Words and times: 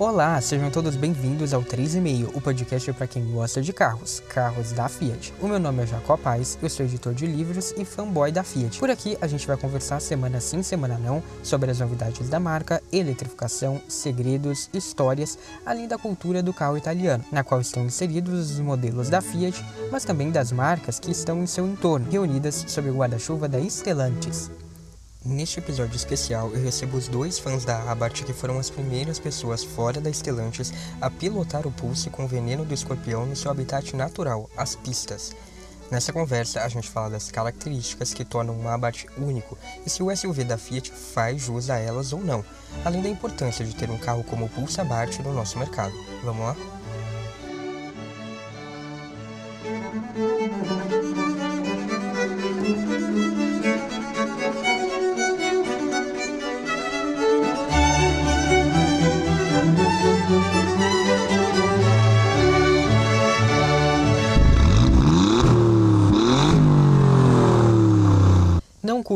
Olá, 0.00 0.40
sejam 0.40 0.70
todos 0.70 0.94
bem-vindos 0.94 1.52
ao 1.52 1.60
3,5, 1.60 2.30
o 2.32 2.40
podcast 2.40 2.92
para 2.92 3.08
quem 3.08 3.32
gosta 3.32 3.60
de 3.60 3.72
carros, 3.72 4.22
carros 4.28 4.70
da 4.70 4.88
Fiat. 4.88 5.34
O 5.40 5.48
meu 5.48 5.58
nome 5.58 5.82
é 5.82 5.86
Jacó 5.88 6.16
Paz, 6.16 6.56
eu 6.62 6.70
sou 6.70 6.86
editor 6.86 7.12
de 7.12 7.26
livros 7.26 7.74
e 7.76 7.84
fanboy 7.84 8.30
da 8.30 8.44
Fiat. 8.44 8.78
Por 8.78 8.90
aqui 8.90 9.18
a 9.20 9.26
gente 9.26 9.44
vai 9.44 9.56
conversar 9.56 9.98
semana 9.98 10.38
sim, 10.38 10.62
semana 10.62 10.96
não, 10.98 11.20
sobre 11.42 11.72
as 11.72 11.80
novidades 11.80 12.28
da 12.28 12.38
marca, 12.38 12.80
eletrificação, 12.92 13.82
segredos, 13.88 14.70
histórias, 14.72 15.36
além 15.66 15.88
da 15.88 15.98
cultura 15.98 16.44
do 16.44 16.54
carro 16.54 16.78
italiano, 16.78 17.24
na 17.32 17.42
qual 17.42 17.60
estão 17.60 17.84
inseridos 17.84 18.52
os 18.52 18.60
modelos 18.60 19.08
da 19.08 19.20
Fiat, 19.20 19.64
mas 19.90 20.04
também 20.04 20.30
das 20.30 20.52
marcas 20.52 21.00
que 21.00 21.10
estão 21.10 21.42
em 21.42 21.46
seu 21.46 21.66
entorno, 21.66 22.08
reunidas 22.08 22.64
sob 22.68 22.88
o 22.88 22.98
guarda-chuva 22.98 23.48
da 23.48 23.58
Stellantis. 23.68 24.48
Neste 25.24 25.58
episódio 25.58 25.96
especial, 25.96 26.50
eu 26.52 26.62
recebo 26.62 26.96
os 26.96 27.08
dois 27.08 27.40
fãs 27.40 27.64
da 27.64 27.90
Abarth 27.90 28.24
que 28.24 28.32
foram 28.32 28.56
as 28.58 28.70
primeiras 28.70 29.18
pessoas 29.18 29.64
fora 29.64 30.00
da 30.00 30.12
Stellantis 30.12 30.72
a 31.00 31.10
pilotar 31.10 31.66
o 31.66 31.72
Pulse 31.72 32.08
com 32.08 32.24
o 32.24 32.28
veneno 32.28 32.64
do 32.64 32.72
escorpião 32.72 33.26
no 33.26 33.34
seu 33.34 33.50
habitat 33.50 33.96
natural, 33.96 34.48
as 34.56 34.76
pistas. 34.76 35.34
Nessa 35.90 36.12
conversa, 36.12 36.62
a 36.62 36.68
gente 36.68 36.88
fala 36.88 37.10
das 37.10 37.32
características 37.32 38.14
que 38.14 38.24
tornam 38.24 38.54
um 38.54 38.68
Abarth 38.68 39.06
único 39.18 39.58
e 39.84 39.90
se 39.90 40.02
o 40.02 40.16
SUV 40.16 40.44
da 40.44 40.56
Fiat 40.56 40.92
faz 40.92 41.42
jus 41.42 41.68
a 41.68 41.78
elas 41.78 42.12
ou 42.12 42.20
não, 42.20 42.44
além 42.84 43.02
da 43.02 43.08
importância 43.08 43.64
de 43.64 43.74
ter 43.74 43.90
um 43.90 43.98
carro 43.98 44.22
como 44.22 44.44
o 44.44 44.48
Pulse 44.48 44.80
Abarth 44.80 45.18
no 45.18 45.34
nosso 45.34 45.58
mercado. 45.58 45.92
Vamos 46.22 46.46
lá? 46.46 46.77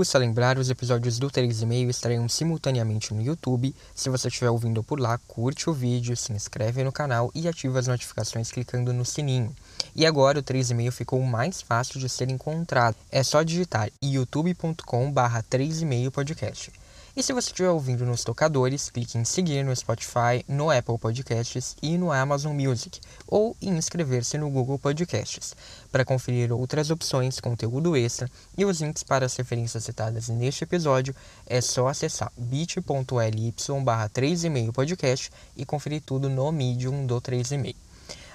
Custa 0.03 0.19
lembrar, 0.19 0.59
os 0.59 0.69
episódios 0.69 1.21
do 1.21 1.31
3,5 1.31 1.89
estarão 1.89 2.29
simultaneamente 2.29 3.15
no 3.15 3.23
YouTube. 3.23 3.73
Se 3.95 4.11
você 4.11 4.27
estiver 4.27 4.51
ouvindo 4.51 4.83
por 4.83 4.99
lá, 4.99 5.17
curte 5.29 5.71
o 5.71 5.73
vídeo, 5.73 6.17
se 6.17 6.33
inscreve 6.33 6.83
no 6.83 6.91
canal 6.91 7.31
e 7.33 7.47
ativa 7.47 7.79
as 7.79 7.87
notificações 7.87 8.51
clicando 8.51 8.93
no 8.93 9.05
sininho. 9.05 9.55
E 9.95 10.05
agora 10.05 10.41
o 10.41 10.43
3,5 10.43 10.91
ficou 10.91 11.23
mais 11.23 11.63
fácil 11.63 12.01
de 12.01 12.09
ser 12.09 12.29
encontrado. 12.33 12.97
É 13.13 13.23
só 13.23 13.45
digitar 13.45 13.93
youtube.com/3,5podcast. 14.03 16.71
E 16.71 16.73
se 17.21 17.35
você 17.35 17.51
estiver 17.51 17.69
ouvindo 17.69 18.07
nos 18.07 18.25
tocadores, 18.25 18.89
clique 18.89 19.19
em 19.19 19.25
seguir 19.25 19.63
no 19.63 19.77
Spotify, 19.77 20.43
no 20.49 20.71
Apple 20.71 20.97
Podcasts 20.97 21.77
e 21.83 21.99
no 21.99 22.11
Amazon 22.11 22.57
Music, 22.57 22.99
ou 23.27 23.55
em 23.61 23.77
inscrever-se 23.77 24.39
no 24.39 24.49
Google 24.49 24.79
Podcasts. 24.79 25.55
Para 25.91 26.07
conferir 26.07 26.51
outras 26.51 26.91
opções, 26.91 27.39
conteúdo 27.39 27.95
extra 27.95 28.31
e 28.57 28.65
os 28.65 28.81
links 28.81 29.03
para 29.03 29.27
as 29.27 29.37
referências 29.37 29.85
citadas 29.85 30.31
neste 30.31 30.65
episódio, 30.65 31.15
é 31.47 31.61
só 31.61 31.89
acessar 31.89 32.33
bit.ly 32.35 33.55
barra 33.85 34.09
3,5 34.09 34.73
podcast 34.73 35.31
e 35.55 35.67
conferir 35.67 36.01
tudo 36.01 36.31
no 36.31 36.51
Medium 36.51 37.05
do 37.05 37.21
3,5. 37.21 37.77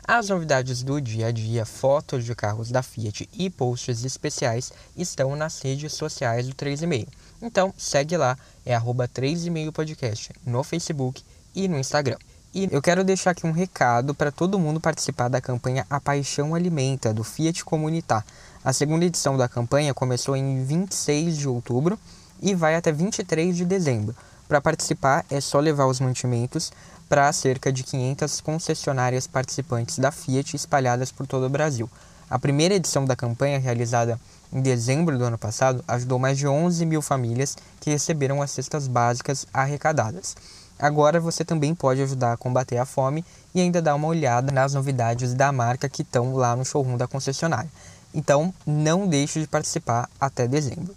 As 0.10 0.30
novidades 0.30 0.84
do 0.84 1.02
dia 1.02 1.28
a 1.28 1.32
dia, 1.32 1.66
fotos 1.66 2.24
de 2.24 2.34
carros 2.34 2.72
da 2.72 2.82
Fiat 2.82 3.28
e 3.34 3.50
posts 3.50 4.06
especiais 4.06 4.72
estão 4.96 5.36
nas 5.36 5.60
redes 5.62 5.94
sociais 5.94 6.48
do 6.48 6.56
3,5. 6.56 7.08
Então 7.42 7.74
segue 7.78 8.18
lá, 8.18 8.38
é 8.66 8.74
arroba 8.74 9.08
3,5 9.08 9.72
podcast 9.72 10.32
no 10.46 10.64
Facebook 10.64 11.24
e 11.56 11.68
no 11.68 11.78
Instagram. 11.78 12.18
E 12.54 12.68
eu 12.72 12.82
quero 12.82 13.04
deixar 13.04 13.32
aqui 13.32 13.46
um 13.46 13.52
recado 13.52 14.16
para 14.16 14.32
todo 14.32 14.58
mundo 14.58 14.80
participar 14.80 15.28
da 15.28 15.40
campanha 15.40 15.86
A 15.90 16.00
Paixão 16.00 16.56
Alimenta, 16.56 17.14
do 17.14 17.24
Fiat 17.24 17.64
Comunitar. 17.64 18.26
A 18.64 18.74
segunda 18.74 19.06
edição 19.06 19.38
da 19.38 19.48
campanha 19.48 19.94
começou 19.94 20.36
em 20.36 20.64
26 20.64 21.38
de 21.38 21.48
outubro 21.48 22.00
e 22.42 22.56
vai 22.56 22.76
até 22.76 22.92
23 22.92 23.56
de 23.56 23.66
dezembro. 23.66 24.16
Para 24.48 24.62
participar 24.62 25.26
é 25.30 25.40
só 25.40 25.60
levar 25.60 25.86
os 25.86 26.00
mantimentos 26.00 26.72
para 27.08 27.32
cerca 27.32 27.72
de 27.72 27.84
500 27.84 28.42
concessionárias 28.42 29.28
participantes 29.28 30.00
da 30.00 30.12
Fiat 30.12 30.56
espalhadas 30.56 31.12
por 31.12 31.28
todo 31.28 31.46
o 31.46 31.50
Brasil. 31.50 31.90
A 32.30 32.38
primeira 32.38 32.76
edição 32.76 33.06
da 33.06 33.16
campanha, 33.16 33.58
realizada 33.58 34.20
em 34.52 34.62
dezembro 34.62 35.18
do 35.18 35.24
ano 35.24 35.38
passado, 35.38 35.82
ajudou 35.88 36.20
mais 36.20 36.38
de 36.38 36.46
11 36.46 36.86
mil 36.86 37.02
famílias 37.02 37.58
que 37.80 37.90
receberam 37.90 38.42
as 38.42 38.52
cestas 38.52 38.86
básicas 38.86 39.48
arrecadadas. 39.54 40.36
Agora 40.78 41.22
você 41.22 41.46
também 41.46 41.74
pode 41.74 42.02
ajudar 42.02 42.34
a 42.34 42.38
combater 42.38 42.78
a 42.78 42.86
fome 42.86 43.24
e 43.56 43.62
ainda 43.62 43.82
dar 43.82 43.96
uma 43.96 44.08
olhada 44.08 44.52
nas 44.52 44.74
novidades 44.74 45.34
da 45.34 45.52
marca 45.54 45.88
que 45.88 46.02
estão 46.02 46.36
lá 46.36 46.56
no 46.56 46.66
showroom 46.66 46.98
da 46.98 47.08
concessionária. 47.08 47.70
Então, 48.14 48.54
não 48.66 49.08
deixe 49.08 49.40
de 49.40 49.48
participar 49.48 50.10
até 50.20 50.48
dezembro. 50.48 50.94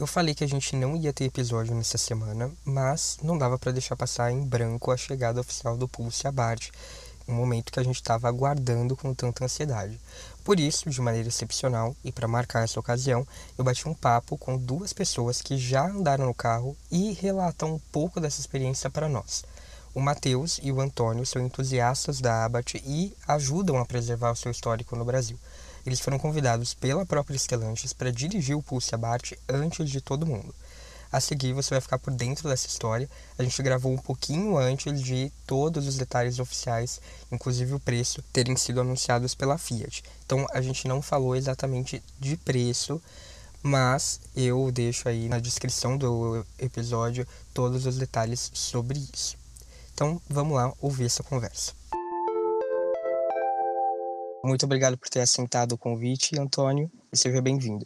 Eu 0.00 0.06
falei 0.06 0.34
que 0.34 0.42
a 0.42 0.48
gente 0.48 0.74
não 0.76 0.96
ia 0.96 1.12
ter 1.12 1.26
episódio 1.26 1.74
nessa 1.74 1.98
semana, 1.98 2.50
mas 2.64 3.18
não 3.22 3.36
dava 3.36 3.58
para 3.58 3.70
deixar 3.70 3.96
passar 3.96 4.32
em 4.32 4.42
branco 4.42 4.90
a 4.90 4.96
chegada 4.96 5.42
oficial 5.42 5.76
do 5.76 5.86
Pulse 5.86 6.26
Abarth, 6.26 6.70
um 7.28 7.34
momento 7.34 7.70
que 7.70 7.78
a 7.78 7.82
gente 7.82 7.96
estava 7.96 8.26
aguardando 8.26 8.96
com 8.96 9.12
tanta 9.12 9.44
ansiedade. 9.44 10.00
Por 10.42 10.58
isso, 10.58 10.88
de 10.88 11.02
maneira 11.02 11.28
excepcional 11.28 11.94
e 12.02 12.10
para 12.10 12.26
marcar 12.26 12.64
essa 12.64 12.80
ocasião, 12.80 13.28
eu 13.58 13.62
bati 13.62 13.86
um 13.86 13.92
papo 13.92 14.38
com 14.38 14.56
duas 14.56 14.94
pessoas 14.94 15.42
que 15.42 15.58
já 15.58 15.84
andaram 15.84 16.24
no 16.24 16.32
carro 16.32 16.74
e 16.90 17.12
relatam 17.12 17.74
um 17.74 17.78
pouco 17.92 18.22
dessa 18.22 18.40
experiência 18.40 18.88
para 18.88 19.06
nós. 19.06 19.44
O 19.94 20.00
Matheus 20.00 20.58
e 20.62 20.72
o 20.72 20.80
Antônio 20.80 21.26
são 21.26 21.42
entusiastas 21.42 22.22
da 22.22 22.46
Abarth 22.46 22.76
e 22.76 23.14
ajudam 23.28 23.76
a 23.76 23.84
preservar 23.84 24.30
o 24.30 24.36
seu 24.36 24.50
histórico 24.50 24.96
no 24.96 25.04
Brasil. 25.04 25.38
Eles 25.86 26.00
foram 26.00 26.18
convidados 26.18 26.74
pela 26.74 27.06
própria 27.06 27.38
Stellantis 27.38 27.92
para 27.92 28.12
dirigir 28.12 28.56
o 28.56 28.62
Pulse 28.62 28.94
Abarth 28.94 29.32
antes 29.48 29.88
de 29.88 30.00
todo 30.00 30.26
mundo. 30.26 30.54
A 31.12 31.20
seguir 31.20 31.52
você 31.52 31.70
vai 31.70 31.80
ficar 31.80 31.98
por 31.98 32.12
dentro 32.14 32.48
dessa 32.48 32.68
história. 32.68 33.10
A 33.36 33.42
gente 33.42 33.60
gravou 33.62 33.92
um 33.92 33.98
pouquinho 33.98 34.56
antes 34.56 35.02
de 35.02 35.32
todos 35.44 35.88
os 35.88 35.96
detalhes 35.96 36.38
oficiais, 36.38 37.00
inclusive 37.32 37.74
o 37.74 37.80
preço, 37.80 38.22
terem 38.32 38.56
sido 38.56 38.80
anunciados 38.80 39.34
pela 39.34 39.58
Fiat. 39.58 40.04
Então 40.24 40.46
a 40.52 40.60
gente 40.60 40.86
não 40.86 41.02
falou 41.02 41.34
exatamente 41.34 42.00
de 42.20 42.36
preço, 42.36 43.02
mas 43.60 44.20
eu 44.36 44.70
deixo 44.70 45.08
aí 45.08 45.28
na 45.28 45.40
descrição 45.40 45.96
do 45.96 46.46
episódio 46.58 47.26
todos 47.52 47.86
os 47.86 47.96
detalhes 47.96 48.50
sobre 48.54 49.00
isso. 49.12 49.36
Então 49.92 50.22
vamos 50.28 50.54
lá 50.54 50.72
ouvir 50.80 51.06
essa 51.06 51.24
conversa. 51.24 51.79
Muito 54.42 54.64
obrigado 54.64 54.96
por 54.96 55.08
ter 55.08 55.20
aceitado 55.20 55.72
o 55.72 55.78
convite, 55.78 56.38
Antônio, 56.38 56.90
e 57.12 57.16
seja 57.16 57.42
bem-vindo. 57.42 57.84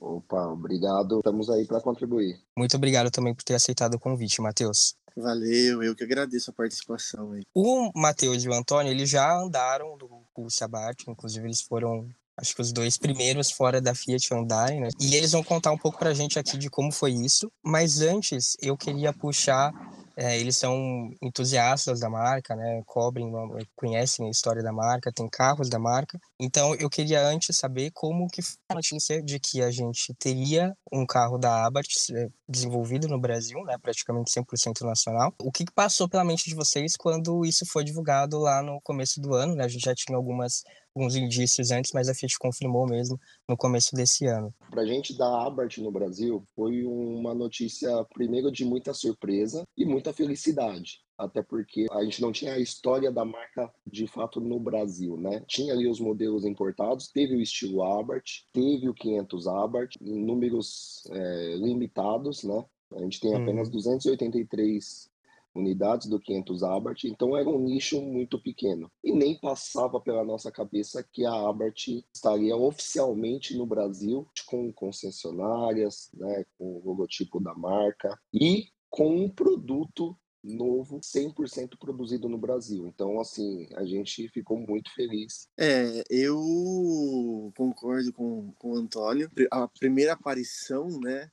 Opa, 0.00 0.46
obrigado. 0.46 1.18
Estamos 1.18 1.50
aí 1.50 1.66
para 1.66 1.80
contribuir. 1.80 2.40
Muito 2.56 2.74
obrigado 2.76 3.10
também 3.10 3.34
por 3.34 3.42
ter 3.42 3.54
aceitado 3.54 3.94
o 3.94 4.00
convite, 4.00 4.40
Matheus. 4.40 4.94
Valeu, 5.14 5.82
eu 5.82 5.94
que 5.94 6.04
agradeço 6.04 6.50
a 6.50 6.54
participação 6.54 7.32
aí. 7.32 7.42
O 7.54 7.90
Matheus 7.94 8.44
e 8.44 8.48
o 8.48 8.54
Antônio, 8.54 8.90
eles 8.90 9.10
já 9.10 9.36
andaram 9.36 9.98
do 9.98 10.08
Pulse 10.34 10.64
Abarth, 10.64 11.06
inclusive 11.06 11.46
eles 11.46 11.60
foram 11.60 12.08
acho 12.40 12.54
que 12.54 12.62
os 12.62 12.72
dois 12.72 12.96
primeiros 12.96 13.50
fora 13.50 13.82
da 13.82 13.94
Fiat 13.94 14.32
andarem, 14.32 14.80
né? 14.80 14.88
E 14.98 15.14
eles 15.14 15.32
vão 15.32 15.44
contar 15.44 15.72
um 15.72 15.78
pouco 15.78 15.98
pra 15.98 16.14
gente 16.14 16.38
aqui 16.38 16.56
de 16.56 16.70
como 16.70 16.90
foi 16.90 17.12
isso. 17.12 17.52
Mas 17.62 18.00
antes, 18.00 18.56
eu 18.62 18.76
queria 18.78 19.12
puxar 19.12 19.72
é, 20.20 20.38
eles 20.38 20.58
são 20.58 21.10
entusiastas 21.22 22.00
da 22.00 22.10
marca, 22.10 22.54
né? 22.54 22.82
Cobrem, 22.84 23.32
conhecem 23.74 24.26
a 24.26 24.30
história 24.30 24.62
da 24.62 24.70
marca, 24.70 25.10
tem 25.10 25.26
carros 25.26 25.70
da 25.70 25.78
marca. 25.78 26.20
Então, 26.38 26.74
eu 26.74 26.90
queria 26.90 27.26
antes 27.26 27.56
saber 27.56 27.90
como 27.94 28.28
que 28.28 28.42
foi 28.42 28.58
a 28.68 28.74
notícia 28.74 29.22
de 29.22 29.40
que 29.40 29.62
a 29.62 29.70
gente 29.70 30.12
teria 30.18 30.76
um 30.92 31.06
carro 31.06 31.38
da 31.38 31.64
Abarth 31.64 32.10
é, 32.14 32.28
desenvolvido 32.46 33.08
no 33.08 33.18
Brasil, 33.18 33.64
né? 33.64 33.78
Praticamente 33.80 34.30
100% 34.30 34.82
nacional. 34.82 35.32
O 35.40 35.50
que 35.50 35.64
passou 35.74 36.06
pela 36.06 36.22
mente 36.22 36.50
de 36.50 36.54
vocês 36.54 36.96
quando 36.98 37.42
isso 37.46 37.64
foi 37.64 37.82
divulgado 37.82 38.38
lá 38.38 38.62
no 38.62 38.78
começo 38.82 39.22
do 39.22 39.32
ano, 39.32 39.54
né? 39.54 39.64
A 39.64 39.68
gente 39.68 39.86
já 39.86 39.94
tinha 39.94 40.18
algumas 40.18 40.62
alguns 40.94 41.16
indícios 41.16 41.70
antes, 41.70 41.92
mas 41.92 42.08
a 42.08 42.14
Fiat 42.14 42.38
confirmou 42.38 42.86
mesmo 42.86 43.18
no 43.48 43.56
começo 43.56 43.94
desse 43.94 44.26
ano. 44.26 44.52
Para 44.70 44.82
a 44.82 44.86
gente 44.86 45.16
da 45.16 45.46
Abarth 45.46 45.78
no 45.78 45.90
Brasil, 45.90 46.42
foi 46.54 46.84
uma 46.84 47.34
notícia, 47.34 48.04
primeiro, 48.12 48.50
de 48.50 48.64
muita 48.64 48.92
surpresa 48.92 49.64
e 49.76 49.84
muita 49.84 50.12
felicidade. 50.12 51.00
Até 51.16 51.42
porque 51.42 51.86
a 51.90 52.02
gente 52.02 52.22
não 52.22 52.32
tinha 52.32 52.54
a 52.54 52.58
história 52.58 53.12
da 53.12 53.24
marca 53.24 53.70
de 53.86 54.06
fato 54.06 54.40
no 54.40 54.58
Brasil, 54.58 55.18
né? 55.18 55.44
Tinha 55.46 55.74
ali 55.74 55.86
os 55.86 56.00
modelos 56.00 56.46
importados, 56.46 57.08
teve 57.08 57.36
o 57.36 57.40
estilo 57.40 57.82
Abarth, 57.82 58.42
teve 58.52 58.88
o 58.88 58.94
500 58.94 59.46
Abarth, 59.46 59.96
em 60.00 60.24
números 60.24 61.02
é, 61.10 61.56
limitados, 61.56 62.42
né? 62.42 62.64
A 62.94 63.00
gente 63.00 63.20
tem 63.20 63.34
apenas 63.34 63.68
uhum. 63.68 63.74
283 63.74 65.10
unidades 65.54 66.08
do 66.08 66.20
500 66.20 66.62
Abarth, 66.62 67.04
então 67.04 67.36
era 67.36 67.48
um 67.48 67.58
nicho 67.58 68.00
muito 68.00 68.40
pequeno. 68.40 68.90
E 69.02 69.12
nem 69.12 69.38
passava 69.38 70.00
pela 70.00 70.24
nossa 70.24 70.50
cabeça 70.50 71.02
que 71.12 71.24
a 71.24 71.48
Abarth 71.48 71.88
estaria 72.14 72.56
oficialmente 72.56 73.56
no 73.56 73.66
Brasil 73.66 74.26
com 74.46 74.72
concessionárias, 74.72 76.10
né, 76.14 76.44
com 76.58 76.76
o 76.76 76.82
logotipo 76.84 77.40
da 77.40 77.54
marca 77.54 78.18
e 78.32 78.68
com 78.88 79.24
um 79.24 79.28
produto 79.28 80.16
novo, 80.42 81.00
100% 81.00 81.78
produzido 81.78 82.28
no 82.28 82.38
Brasil. 82.38 82.86
Então, 82.86 83.20
assim, 83.20 83.68
a 83.76 83.84
gente 83.84 84.28
ficou 84.30 84.58
muito 84.58 84.92
feliz. 84.94 85.48
É, 85.58 86.02
eu 86.10 87.52
concordo 87.56 88.12
com, 88.12 88.52
com 88.58 88.72
o 88.72 88.76
Antônio. 88.76 89.30
A 89.50 89.68
primeira 89.68 90.14
aparição, 90.14 90.88
né, 91.00 91.30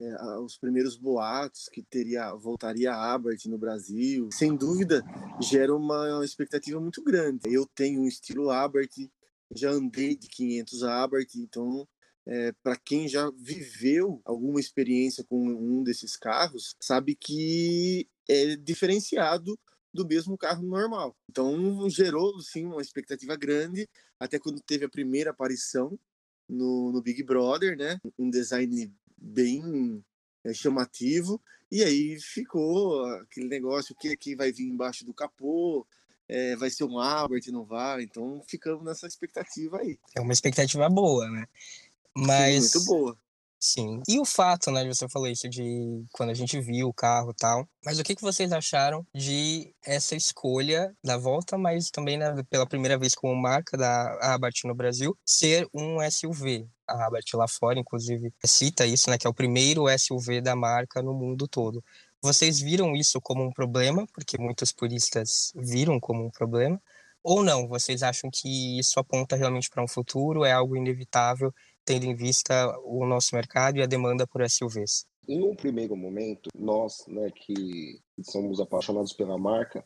é, 0.00 0.38
os 0.38 0.56
primeiros 0.56 0.96
boatos 0.96 1.68
que 1.68 1.82
teria 1.82 2.32
voltaria 2.34 2.92
a 2.92 3.14
Abarth 3.14 3.46
no 3.46 3.58
Brasil, 3.58 4.28
sem 4.32 4.56
dúvida, 4.56 5.02
gera 5.40 5.74
uma 5.74 6.24
expectativa 6.24 6.80
muito 6.80 7.02
grande. 7.02 7.40
Eu 7.52 7.66
tenho 7.66 8.02
um 8.02 8.06
estilo 8.06 8.50
Abarth, 8.50 9.10
já 9.54 9.70
andei 9.70 10.14
de 10.14 10.28
500 10.28 10.82
Abarth, 10.84 11.34
então 11.36 11.86
é, 12.26 12.52
para 12.62 12.76
quem 12.76 13.08
já 13.08 13.30
viveu 13.30 14.20
alguma 14.24 14.60
experiência 14.60 15.24
com 15.24 15.48
um 15.48 15.82
desses 15.82 16.16
carros, 16.16 16.76
sabe 16.78 17.14
que 17.14 18.06
é 18.28 18.54
diferenciado 18.54 19.58
do 19.92 20.06
mesmo 20.06 20.36
carro 20.36 20.62
normal. 20.62 21.16
Então 21.30 21.88
gerou 21.88 22.38
sim 22.40 22.66
uma 22.66 22.82
expectativa 22.82 23.34
grande, 23.34 23.88
até 24.20 24.38
quando 24.38 24.60
teve 24.60 24.84
a 24.84 24.90
primeira 24.90 25.30
aparição 25.30 25.98
no, 26.48 26.92
no 26.92 27.02
Big 27.02 27.22
Brother, 27.22 27.76
né? 27.76 27.98
Um 28.18 28.30
design 28.30 28.94
bem 29.20 30.04
é, 30.44 30.52
chamativo 30.54 31.40
e 31.70 31.82
aí 31.82 32.18
ficou 32.20 33.04
aquele 33.16 33.48
negócio 33.48 33.94
que 33.94 34.16
que 34.16 34.34
vai 34.34 34.50
vir 34.50 34.66
embaixo 34.68 35.04
do 35.04 35.12
capô, 35.12 35.86
é, 36.28 36.56
vai 36.56 36.70
ser 36.70 36.84
um 36.84 36.98
Albert, 36.98 37.44
não 37.48 37.64
vai? 37.64 38.02
Então 38.02 38.42
ficamos 38.46 38.84
nessa 38.84 39.06
expectativa 39.06 39.78
aí. 39.78 39.98
É 40.14 40.20
uma 40.20 40.32
expectativa 40.32 40.88
boa, 40.88 41.30
né? 41.30 41.46
Mas 42.16 42.72
Sim, 42.72 42.78
muito 42.78 42.86
boa. 42.86 43.18
Sim. 43.60 44.00
E 44.06 44.20
o 44.20 44.24
fato, 44.24 44.70
né, 44.70 44.84
de 44.84 44.88
você 44.88 45.08
falou 45.08 45.26
isso 45.26 45.48
de 45.48 46.04
quando 46.12 46.30
a 46.30 46.34
gente 46.34 46.60
viu 46.60 46.88
o 46.88 46.94
carro 46.94 47.32
e 47.32 47.34
tal. 47.34 47.68
Mas 47.84 47.98
o 47.98 48.04
que, 48.04 48.14
que 48.14 48.22
vocês 48.22 48.52
acharam 48.52 49.04
de 49.12 49.74
essa 49.84 50.14
escolha 50.14 50.94
da 51.02 51.16
volta, 51.16 51.58
mas 51.58 51.90
também 51.90 52.16
né, 52.16 52.32
pela 52.48 52.66
primeira 52.68 52.96
vez 52.96 53.16
como 53.16 53.34
marca 53.34 53.76
da 53.76 54.16
Abarth 54.34 54.62
no 54.64 54.74
Brasil, 54.76 55.18
ser 55.24 55.68
um 55.74 56.00
SUV? 56.00 56.68
A 56.86 57.06
Abarth 57.06 57.34
lá 57.34 57.48
fora, 57.48 57.80
inclusive, 57.80 58.32
cita 58.46 58.86
isso, 58.86 59.10
né, 59.10 59.18
que 59.18 59.26
é 59.26 59.30
o 59.30 59.34
primeiro 59.34 59.88
SUV 59.88 60.40
da 60.40 60.54
marca 60.54 61.02
no 61.02 61.12
mundo 61.12 61.48
todo. 61.48 61.82
Vocês 62.22 62.60
viram 62.60 62.94
isso 62.94 63.20
como 63.20 63.44
um 63.44 63.52
problema, 63.52 64.06
porque 64.14 64.38
muitos 64.38 64.72
puristas 64.72 65.52
viram 65.56 65.98
como 65.98 66.24
um 66.24 66.30
problema, 66.30 66.80
ou 67.22 67.42
não? 67.42 67.66
Vocês 67.68 68.02
acham 68.02 68.30
que 68.32 68.78
isso 68.78 68.98
aponta 69.00 69.36
realmente 69.36 69.68
para 69.68 69.82
um 69.82 69.88
futuro, 69.88 70.44
é 70.44 70.52
algo 70.52 70.76
inevitável 70.76 71.52
tendo 71.88 72.04
em 72.04 72.14
vista 72.14 72.78
o 72.84 73.06
nosso 73.06 73.34
mercado 73.34 73.78
e 73.78 73.82
a 73.82 73.86
demanda 73.86 74.26
por 74.26 74.46
SUVs? 74.46 75.06
Em 75.26 75.42
um 75.42 75.56
primeiro 75.56 75.96
momento, 75.96 76.50
nós, 76.54 77.06
né, 77.08 77.30
que 77.30 77.98
somos 78.22 78.60
apaixonados 78.60 79.14
pela 79.14 79.38
marca, 79.38 79.82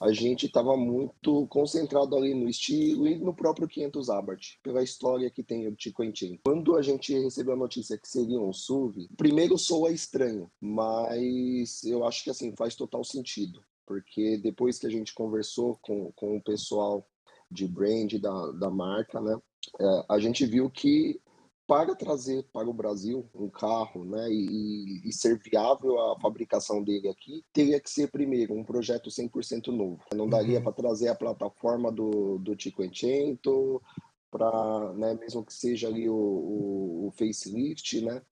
a 0.00 0.12
gente 0.12 0.46
estava 0.46 0.76
muito 0.76 1.46
concentrado 1.46 2.16
ali 2.16 2.34
no 2.34 2.48
estilo 2.48 3.06
e 3.06 3.16
no 3.16 3.32
próprio 3.32 3.68
500 3.68 4.10
Abarth, 4.10 4.58
pela 4.60 4.82
história 4.82 5.30
que 5.30 5.44
tem 5.44 5.68
o 5.68 5.76
Tico 5.76 6.02
Entin. 6.02 6.40
Quando 6.44 6.76
a 6.76 6.82
gente 6.82 7.16
recebeu 7.16 7.54
a 7.54 7.56
notícia 7.56 7.96
que 7.96 8.08
seria 8.08 8.40
um 8.40 8.52
SUV, 8.52 9.08
primeiro 9.16 9.56
soa 9.56 9.92
estranho, 9.92 10.50
mas 10.60 11.84
eu 11.84 12.04
acho 12.04 12.24
que 12.24 12.30
assim 12.30 12.52
faz 12.56 12.74
total 12.74 13.04
sentido, 13.04 13.60
porque 13.86 14.36
depois 14.38 14.80
que 14.80 14.86
a 14.86 14.90
gente 14.90 15.14
conversou 15.14 15.78
com, 15.80 16.10
com 16.16 16.36
o 16.36 16.42
pessoal 16.42 17.06
de 17.48 17.68
brand 17.68 18.12
da, 18.14 18.50
da 18.50 18.68
marca, 18.68 19.20
né, 19.20 19.38
é, 19.80 20.04
a 20.10 20.18
gente 20.18 20.44
viu 20.44 20.68
que 20.68 21.20
para 21.66 21.94
trazer 21.94 22.44
para 22.52 22.68
o 22.68 22.72
Brasil 22.72 23.28
um 23.34 23.48
carro 23.48 24.04
né, 24.04 24.30
e, 24.30 25.08
e, 25.08 25.12
ser 25.12 25.38
viável 25.38 25.98
a 25.98 26.20
fabricação 26.20 26.82
dele 26.82 27.08
aqui, 27.08 27.44
teria 27.52 27.80
que 27.80 27.90
ser 27.90 28.08
primeiro 28.10 28.54
um 28.54 28.64
projeto 28.64 29.10
100% 29.10 29.68
novo. 29.68 30.00
Não 30.14 30.28
daria 30.28 30.58
uhum. 30.58 30.64
para 30.64 30.72
trazer 30.72 31.08
a 31.08 31.14
plataforma 31.14 31.90
do, 31.90 32.38
do 32.38 32.60
Cinquecento, 32.60 33.82
para 34.30 34.92
né, 34.94 35.14
mesmo 35.14 35.44
que 35.44 35.52
seja 35.52 35.88
ali 35.88 36.08
o, 36.08 36.14
o, 36.14 37.06
o 37.08 37.10
facelift, 37.10 38.00
né, 38.00 38.22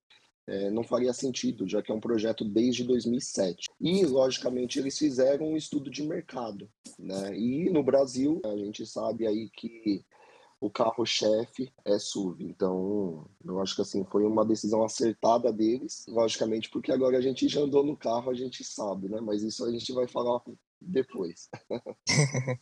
é, 0.46 0.70
não 0.70 0.84
faria 0.84 1.12
sentido, 1.12 1.66
já 1.66 1.82
que 1.82 1.90
é 1.90 1.94
um 1.94 2.00
projeto 2.00 2.44
desde 2.44 2.84
2007. 2.84 3.68
E, 3.80 4.04
logicamente, 4.04 4.78
eles 4.78 4.98
fizeram 4.98 5.48
um 5.48 5.56
estudo 5.56 5.90
de 5.90 6.02
mercado. 6.02 6.68
Né? 6.98 7.36
E 7.36 7.70
no 7.70 7.82
Brasil, 7.82 8.40
a 8.44 8.56
gente 8.56 8.86
sabe 8.86 9.26
aí 9.26 9.48
que 9.50 10.04
o 10.64 10.70
carro-chefe 10.70 11.70
é 11.84 11.98
SUV. 11.98 12.42
Então, 12.42 13.28
eu 13.44 13.60
acho 13.60 13.76
que 13.76 13.82
assim 13.82 14.02
foi 14.10 14.24
uma 14.24 14.46
decisão 14.46 14.82
acertada 14.82 15.52
deles, 15.52 16.06
logicamente, 16.08 16.70
porque 16.70 16.90
agora 16.90 17.18
a 17.18 17.20
gente 17.20 17.46
já 17.48 17.60
andou 17.60 17.84
no 17.84 17.94
carro, 17.94 18.30
a 18.30 18.34
gente 18.34 18.64
sabe, 18.64 19.10
né? 19.10 19.20
Mas 19.20 19.42
isso 19.42 19.62
a 19.62 19.70
gente 19.70 19.92
vai 19.92 20.08
falar 20.08 20.40
depois. 20.80 21.50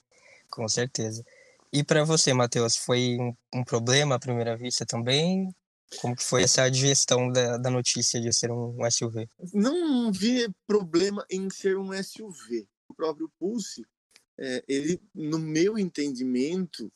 Com 0.51 0.67
certeza. 0.67 1.25
E 1.73 1.85
para 1.85 2.03
você, 2.03 2.35
Matheus, 2.35 2.77
foi 2.77 3.19
um, 3.21 3.37
um, 3.55 3.63
problema 3.63 4.17
à 4.17 4.19
primeira 4.19 4.57
vista 4.57 4.85
também? 4.85 5.55
Como 6.01 6.17
que 6.17 6.25
foi 6.25 6.43
essa 6.43 6.69
digestão 6.69 7.31
da, 7.31 7.57
da 7.57 7.71
notícia 7.71 8.21
de 8.21 8.33
ser 8.33 8.51
um 8.51 8.79
SUV? 8.91 9.29
Não 9.55 10.11
vi 10.11 10.53
problema 10.67 11.25
em 11.31 11.49
ser 11.49 11.79
um 11.79 11.93
SUV. 12.03 12.67
O 12.89 12.95
próprio 12.95 13.31
Pulse, 13.39 13.87
é, 14.41 14.65
ele, 14.67 15.01
no 15.15 15.39
meu 15.39 15.79
entendimento, 15.79 16.91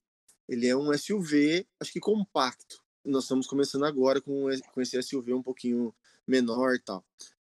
ele 0.48 0.66
é 0.66 0.76
um 0.76 0.96
SUV, 0.96 1.66
acho 1.80 1.92
que 1.92 2.00
compacto. 2.00 2.82
Nós 3.04 3.24
estamos 3.24 3.46
começando 3.46 3.84
agora 3.84 4.20
com, 4.20 4.46
com 4.72 4.80
esse 4.80 5.00
SUV 5.02 5.32
um 5.32 5.42
pouquinho 5.42 5.94
menor 6.26 6.74
e 6.74 6.80
tal. 6.80 7.04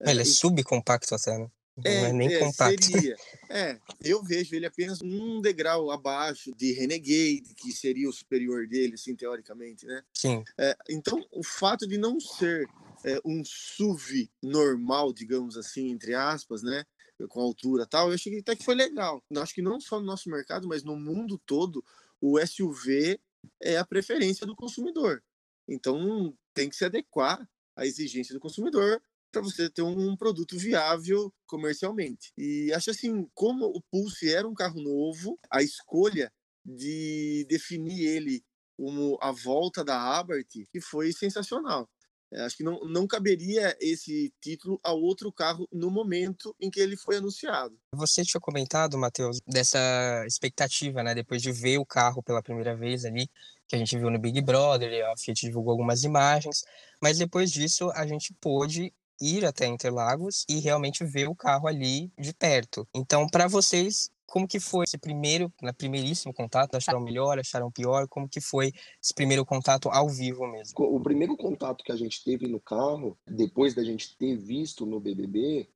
É, 0.00 0.10
ele 0.10 0.20
é, 0.20 0.22
é 0.22 0.24
subcompacto 0.24 1.14
até, 1.14 1.38
né? 1.38 1.50
Não 1.76 1.90
é, 1.90 2.10
é 2.10 2.12
nem 2.12 2.32
é, 2.32 2.38
compacto. 2.38 2.84
Seria. 2.84 3.16
É, 3.52 3.80
eu 4.00 4.22
vejo 4.22 4.54
ele 4.54 4.64
apenas 4.64 5.02
um 5.02 5.40
degrau 5.40 5.90
abaixo 5.90 6.54
de 6.54 6.72
Renegade, 6.72 7.52
que 7.56 7.72
seria 7.72 8.08
o 8.08 8.12
superior 8.12 8.68
dele, 8.68 8.94
assim, 8.94 9.16
teoricamente, 9.16 9.84
né? 9.86 10.04
Sim. 10.14 10.44
É, 10.56 10.76
então, 10.88 11.20
o 11.32 11.42
fato 11.42 11.84
de 11.84 11.98
não 11.98 12.20
ser 12.20 12.68
é, 13.04 13.18
um 13.24 13.42
SUV 13.44 14.30
normal, 14.40 15.12
digamos 15.12 15.56
assim, 15.56 15.90
entre 15.90 16.14
aspas, 16.14 16.62
né? 16.62 16.84
Com 17.28 17.40
altura 17.40 17.84
tal, 17.86 18.08
eu 18.08 18.14
achei 18.14 18.32
que 18.32 18.38
até 18.38 18.54
que 18.54 18.64
foi 18.64 18.76
legal. 18.76 19.20
Acho 19.38 19.52
que 19.52 19.60
não 19.60 19.80
só 19.80 19.98
no 19.98 20.06
nosso 20.06 20.30
mercado, 20.30 20.68
mas 20.68 20.84
no 20.84 20.94
mundo 20.94 21.36
todo, 21.44 21.84
o 22.20 22.38
SUV 22.38 23.20
é 23.62 23.76
a 23.76 23.86
preferência 23.86 24.46
do 24.46 24.54
consumidor. 24.54 25.22
Então, 25.68 26.36
tem 26.54 26.68
que 26.68 26.76
se 26.76 26.84
adequar 26.84 27.48
à 27.76 27.86
exigência 27.86 28.34
do 28.34 28.40
consumidor 28.40 29.00
para 29.30 29.42
você 29.42 29.70
ter 29.70 29.82
um 29.82 30.16
produto 30.16 30.58
viável 30.58 31.32
comercialmente. 31.46 32.32
E 32.36 32.72
acho 32.72 32.90
assim, 32.90 33.28
como 33.32 33.66
o 33.66 33.80
Pulse 33.90 34.32
era 34.32 34.48
um 34.48 34.54
carro 34.54 34.82
novo, 34.82 35.38
a 35.50 35.62
escolha 35.62 36.32
de 36.64 37.46
definir 37.48 38.06
ele 38.06 38.44
como 38.76 39.18
a 39.20 39.30
volta 39.30 39.84
da 39.84 40.18
Abarth, 40.18 40.66
que 40.72 40.80
foi 40.80 41.12
sensacional. 41.12 41.88
É, 42.32 42.42
acho 42.42 42.56
que 42.56 42.62
não, 42.62 42.80
não 42.84 43.06
caberia 43.06 43.76
esse 43.80 44.32
título 44.40 44.78
a 44.84 44.92
outro 44.92 45.32
carro 45.32 45.68
no 45.72 45.90
momento 45.90 46.54
em 46.60 46.70
que 46.70 46.78
ele 46.78 46.96
foi 46.96 47.16
anunciado. 47.16 47.76
Você 47.94 48.24
tinha 48.24 48.40
comentado, 48.40 48.96
Matheus, 48.96 49.40
dessa 49.46 50.24
expectativa, 50.26 51.02
né? 51.02 51.14
Depois 51.14 51.42
de 51.42 51.50
ver 51.50 51.78
o 51.78 51.86
carro 51.86 52.22
pela 52.22 52.42
primeira 52.42 52.76
vez 52.76 53.04
ali, 53.04 53.28
que 53.66 53.74
a 53.74 53.78
gente 53.78 53.98
viu 53.98 54.10
no 54.10 54.18
Big 54.18 54.40
Brother, 54.40 55.06
a 55.06 55.16
Fiat 55.16 55.46
divulgou 55.46 55.72
algumas 55.72 56.04
imagens, 56.04 56.62
mas 57.02 57.18
depois 57.18 57.50
disso 57.50 57.90
a 57.94 58.06
gente 58.06 58.32
pôde 58.40 58.92
ir 59.20 59.44
até 59.44 59.66
Interlagos 59.66 60.44
e 60.48 60.60
realmente 60.60 61.04
ver 61.04 61.28
o 61.28 61.34
carro 61.34 61.68
ali 61.68 62.10
de 62.18 62.32
perto. 62.32 62.88
Então, 62.94 63.26
para 63.28 63.46
vocês, 63.46 64.10
como 64.30 64.46
que 64.46 64.60
foi 64.60 64.84
esse 64.84 64.96
primeiro, 64.96 65.52
na 65.60 65.72
primeiríssimo 65.72 66.32
contato? 66.32 66.76
Acharam 66.76 67.00
melhor, 67.00 67.38
acharam 67.38 67.70
pior? 67.70 68.06
Como 68.08 68.28
que 68.28 68.40
foi 68.40 68.72
esse 69.02 69.12
primeiro 69.12 69.44
contato 69.44 69.88
ao 69.90 70.08
vivo 70.08 70.46
mesmo? 70.46 70.72
O 70.78 71.00
primeiro 71.00 71.36
contato 71.36 71.82
que 71.82 71.90
a 71.90 71.96
gente 71.96 72.22
teve 72.22 72.46
no 72.46 72.60
carro, 72.60 73.18
depois 73.26 73.74
da 73.74 73.82
gente 73.82 74.16
ter 74.16 74.36
visto 74.36 74.86
no 74.86 75.00
BBB, 75.00 75.68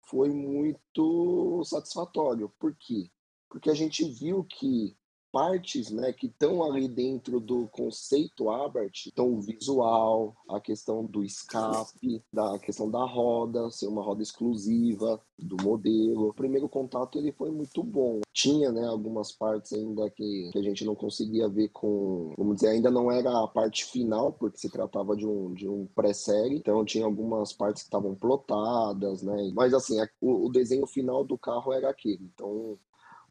foi 0.00 0.30
muito 0.30 1.62
satisfatório. 1.64 2.50
Por 2.58 2.74
quê? 2.74 3.10
Porque 3.50 3.68
a 3.68 3.74
gente 3.74 4.02
viu 4.08 4.44
que 4.44 4.96
partes 5.32 5.90
né, 5.90 6.12
que 6.12 6.26
estão 6.26 6.62
ali 6.62 6.88
dentro 6.88 7.40
do 7.40 7.66
conceito 7.68 8.50
Abarth, 8.50 9.06
então 9.06 9.32
o 9.32 9.40
visual, 9.40 10.36
a 10.48 10.60
questão 10.60 11.04
do 11.04 11.24
escape, 11.24 12.22
da 12.32 12.58
questão 12.58 12.90
da 12.90 13.04
roda, 13.04 13.70
ser 13.70 13.86
uma 13.86 14.02
roda 14.02 14.22
exclusiva 14.22 15.20
do 15.38 15.56
modelo. 15.62 16.28
O 16.28 16.34
primeiro 16.34 16.68
contato 16.68 17.18
ele 17.18 17.32
foi 17.32 17.50
muito 17.50 17.82
bom. 17.82 18.20
Tinha 18.32 18.70
né, 18.70 18.86
algumas 18.86 19.32
partes 19.32 19.72
ainda 19.72 20.08
que, 20.10 20.50
que 20.52 20.58
a 20.58 20.62
gente 20.62 20.84
não 20.84 20.94
conseguia 20.94 21.48
ver 21.48 21.68
com, 21.68 22.32
vamos 22.36 22.56
dizer, 22.56 22.68
ainda 22.68 22.90
não 22.90 23.10
era 23.10 23.30
a 23.42 23.48
parte 23.48 23.84
final, 23.84 24.32
porque 24.32 24.58
se 24.58 24.70
tratava 24.70 25.16
de 25.16 25.26
um, 25.26 25.52
de 25.54 25.68
um 25.68 25.86
pré-série, 25.94 26.56
então 26.56 26.84
tinha 26.84 27.04
algumas 27.04 27.52
partes 27.52 27.82
que 27.82 27.88
estavam 27.88 28.14
plotadas, 28.14 29.22
né? 29.22 29.50
Mas 29.54 29.74
assim, 29.74 29.96
o, 30.20 30.46
o 30.46 30.48
desenho 30.50 30.86
final 30.86 31.24
do 31.24 31.38
carro 31.38 31.72
era 31.72 31.90
aquele. 31.90 32.30
Então 32.34 32.78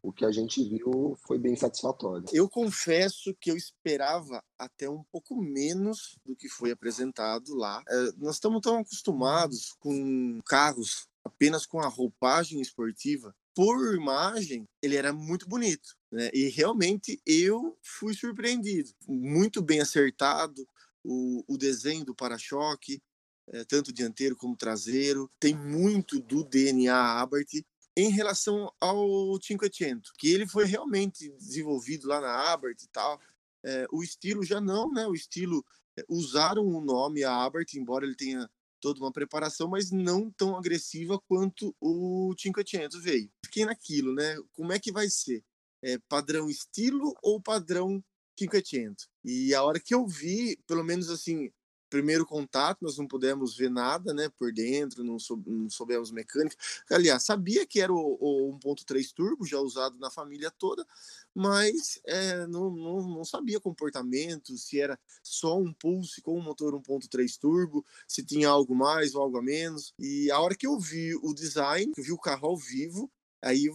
o 0.02 0.12
que 0.12 0.24
a 0.24 0.30
gente 0.30 0.62
viu 0.68 1.16
foi 1.26 1.38
bem 1.38 1.56
satisfatório. 1.56 2.24
Eu 2.32 2.48
confesso 2.48 3.34
que 3.40 3.50
eu 3.50 3.56
esperava 3.56 4.42
até 4.58 4.88
um 4.88 5.02
pouco 5.10 5.36
menos 5.36 6.16
do 6.24 6.34
que 6.36 6.48
foi 6.48 6.70
apresentado 6.70 7.54
lá. 7.54 7.82
É, 7.88 8.12
nós 8.16 8.36
estamos 8.36 8.60
tão 8.60 8.78
acostumados 8.78 9.72
com 9.78 10.38
carros 10.46 11.08
apenas 11.24 11.66
com 11.66 11.80
a 11.80 11.88
roupagem 11.88 12.60
esportiva. 12.60 13.34
Por 13.54 13.94
imagem, 13.94 14.64
ele 14.82 14.96
era 14.96 15.12
muito 15.12 15.48
bonito. 15.48 15.96
Né? 16.10 16.30
E 16.32 16.48
realmente 16.48 17.20
eu 17.26 17.76
fui 17.82 18.14
surpreendido. 18.14 18.90
Muito 19.06 19.60
bem 19.60 19.80
acertado 19.80 20.66
o, 21.04 21.44
o 21.46 21.58
desenho 21.58 22.04
do 22.04 22.14
para-choque, 22.14 23.02
é, 23.48 23.64
tanto 23.64 23.92
dianteiro 23.92 24.36
como 24.36 24.56
traseiro. 24.56 25.30
Tem 25.38 25.54
muito 25.54 26.20
do 26.20 26.44
DNA 26.44 27.20
Abarth 27.20 27.64
em 27.96 28.10
relação 28.10 28.72
ao 28.80 29.40
Cinquecento, 29.42 30.12
que 30.18 30.30
ele 30.30 30.46
foi 30.46 30.64
realmente 30.64 31.28
desenvolvido 31.38 32.06
lá 32.08 32.20
na 32.20 32.52
Abarth 32.52 32.82
e 32.82 32.88
tal. 32.88 33.20
É, 33.64 33.86
o 33.92 34.02
estilo 34.02 34.44
já 34.44 34.60
não, 34.60 34.90
né? 34.90 35.06
O 35.06 35.14
estilo 35.14 35.64
é, 35.98 36.04
usaram 36.08 36.66
o 36.66 36.80
nome 36.80 37.24
Abarth, 37.24 37.74
embora 37.74 38.06
ele 38.06 38.14
tenha 38.14 38.48
toda 38.80 39.00
uma 39.00 39.12
preparação, 39.12 39.68
mas 39.68 39.90
não 39.90 40.30
tão 40.30 40.56
agressiva 40.56 41.20
quanto 41.28 41.74
o 41.80 42.34
Cinquecento 42.38 43.00
veio. 43.00 43.30
Fiquei 43.44 43.64
naquilo, 43.64 44.14
né? 44.14 44.36
Como 44.52 44.72
é 44.72 44.78
que 44.78 44.90
vai 44.90 45.08
ser? 45.10 45.44
É, 45.82 45.98
padrão 46.08 46.48
estilo 46.48 47.14
ou 47.22 47.40
padrão 47.40 48.02
Cinquecento? 48.38 49.08
E 49.24 49.54
a 49.54 49.62
hora 49.62 49.78
que 49.78 49.94
eu 49.94 50.06
vi, 50.06 50.56
pelo 50.66 50.82
menos 50.82 51.10
assim, 51.10 51.52
primeiro 51.90 52.24
contato, 52.24 52.78
nós 52.80 52.96
não 52.96 53.06
pudemos 53.06 53.56
ver 53.56 53.68
nada, 53.68 54.14
né, 54.14 54.30
por 54.38 54.52
dentro, 54.52 55.02
não, 55.02 55.18
sou, 55.18 55.42
não 55.44 55.68
soubemos 55.68 56.10
mecânica. 56.10 56.56
Aliás, 56.88 57.24
sabia 57.24 57.66
que 57.66 57.80
era 57.80 57.92
o, 57.92 58.16
o 58.20 58.58
1.3 58.58 59.12
turbo, 59.12 59.44
já 59.44 59.58
usado 59.58 59.98
na 59.98 60.10
família 60.10 60.50
toda, 60.50 60.86
mas 61.34 62.00
é, 62.06 62.46
não, 62.46 62.70
não, 62.70 63.08
não, 63.08 63.24
sabia 63.24 63.60
comportamento, 63.60 64.56
se 64.56 64.80
era 64.80 64.98
só 65.22 65.58
um 65.58 65.72
Pulse 65.72 66.22
com 66.22 66.38
um 66.38 66.42
motor 66.42 66.74
1.3 66.74 67.38
turbo, 67.38 67.84
se 68.06 68.24
tinha 68.24 68.48
algo 68.48 68.74
mais 68.74 69.14
ou 69.14 69.22
algo 69.22 69.38
a 69.38 69.42
menos. 69.42 69.92
E 69.98 70.30
a 70.30 70.40
hora 70.40 70.54
que 70.54 70.66
eu 70.66 70.78
vi 70.78 71.14
o 71.16 71.34
design, 71.34 71.92
que 71.92 72.00
eu 72.00 72.04
vi 72.04 72.12
o 72.12 72.18
carro 72.18 72.48
ao 72.48 72.56
vivo, 72.56 73.10
aí 73.42 73.68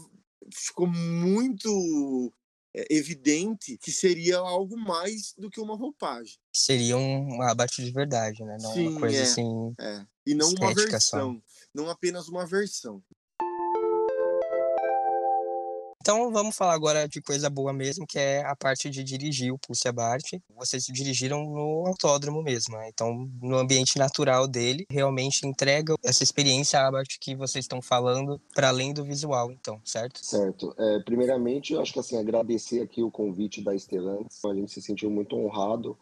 ficou 0.54 0.88
muito 0.88 2.32
evidente 2.90 3.78
que 3.78 3.92
seria 3.92 4.38
algo 4.38 4.78
mais 4.78 5.34
do 5.38 5.50
que 5.50 5.60
uma 5.60 5.76
roupagem. 5.76 6.38
Seria 6.54 6.98
um 6.98 7.42
abate 7.42 7.84
de 7.84 7.92
verdade, 7.92 8.44
né? 8.44 8.58
Não 8.62 8.74
Sim, 8.74 8.88
uma 8.90 9.00
coisa 9.00 9.18
é, 9.18 9.22
assim. 9.22 9.74
É. 9.80 10.06
E 10.26 10.34
não 10.34 10.50
uma 10.50 10.74
versão. 10.74 11.36
Só. 11.36 11.42
Não 11.74 11.90
apenas 11.90 12.28
uma 12.28 12.46
versão. 12.46 13.04
Então 16.06 16.32
vamos 16.32 16.56
falar 16.56 16.76
agora 16.76 17.08
de 17.08 17.20
coisa 17.20 17.50
boa 17.50 17.74
mesmo, 17.74 18.06
que 18.06 18.20
é 18.20 18.46
a 18.46 18.56
parte 18.56 18.92
de 18.92 19.04
dirigir 19.04 19.52
o 19.52 19.58
Pulse 19.58 19.88
Abarth. 19.88 20.40
Vocês 20.56 20.84
dirigiram 20.84 21.44
no 21.44 21.88
autódromo 21.88 22.44
mesmo, 22.44 22.78
né? 22.78 22.90
Então 22.94 23.28
no 23.42 23.58
ambiente 23.58 23.98
natural 23.98 24.48
dele, 24.48 24.86
realmente 24.88 25.48
entrega 25.48 25.96
essa 26.06 26.22
experiência 26.22 26.80
Abarth 26.80 27.18
que 27.20 27.36
vocês 27.36 27.66
estão 27.66 27.82
falando 27.82 28.40
para 28.54 28.70
além 28.70 28.94
do 28.94 29.04
visual, 29.04 29.52
então, 29.52 29.82
certo? 29.84 30.24
Certo. 30.24 30.76
É, 30.78 31.00
primeiramente, 31.00 31.74
eu 31.74 31.82
acho 31.82 31.92
que 31.92 32.00
assim, 32.00 32.20
agradecer 32.20 32.84
aqui 32.84 33.02
o 33.02 33.10
convite 33.10 33.64
da 33.64 33.74
Estelantes. 33.74 34.46
A 34.46 34.54
gente 34.54 34.72
se 34.72 34.84
sentiu 34.84 35.10
muito 35.10 35.36
honrado. 35.36 35.98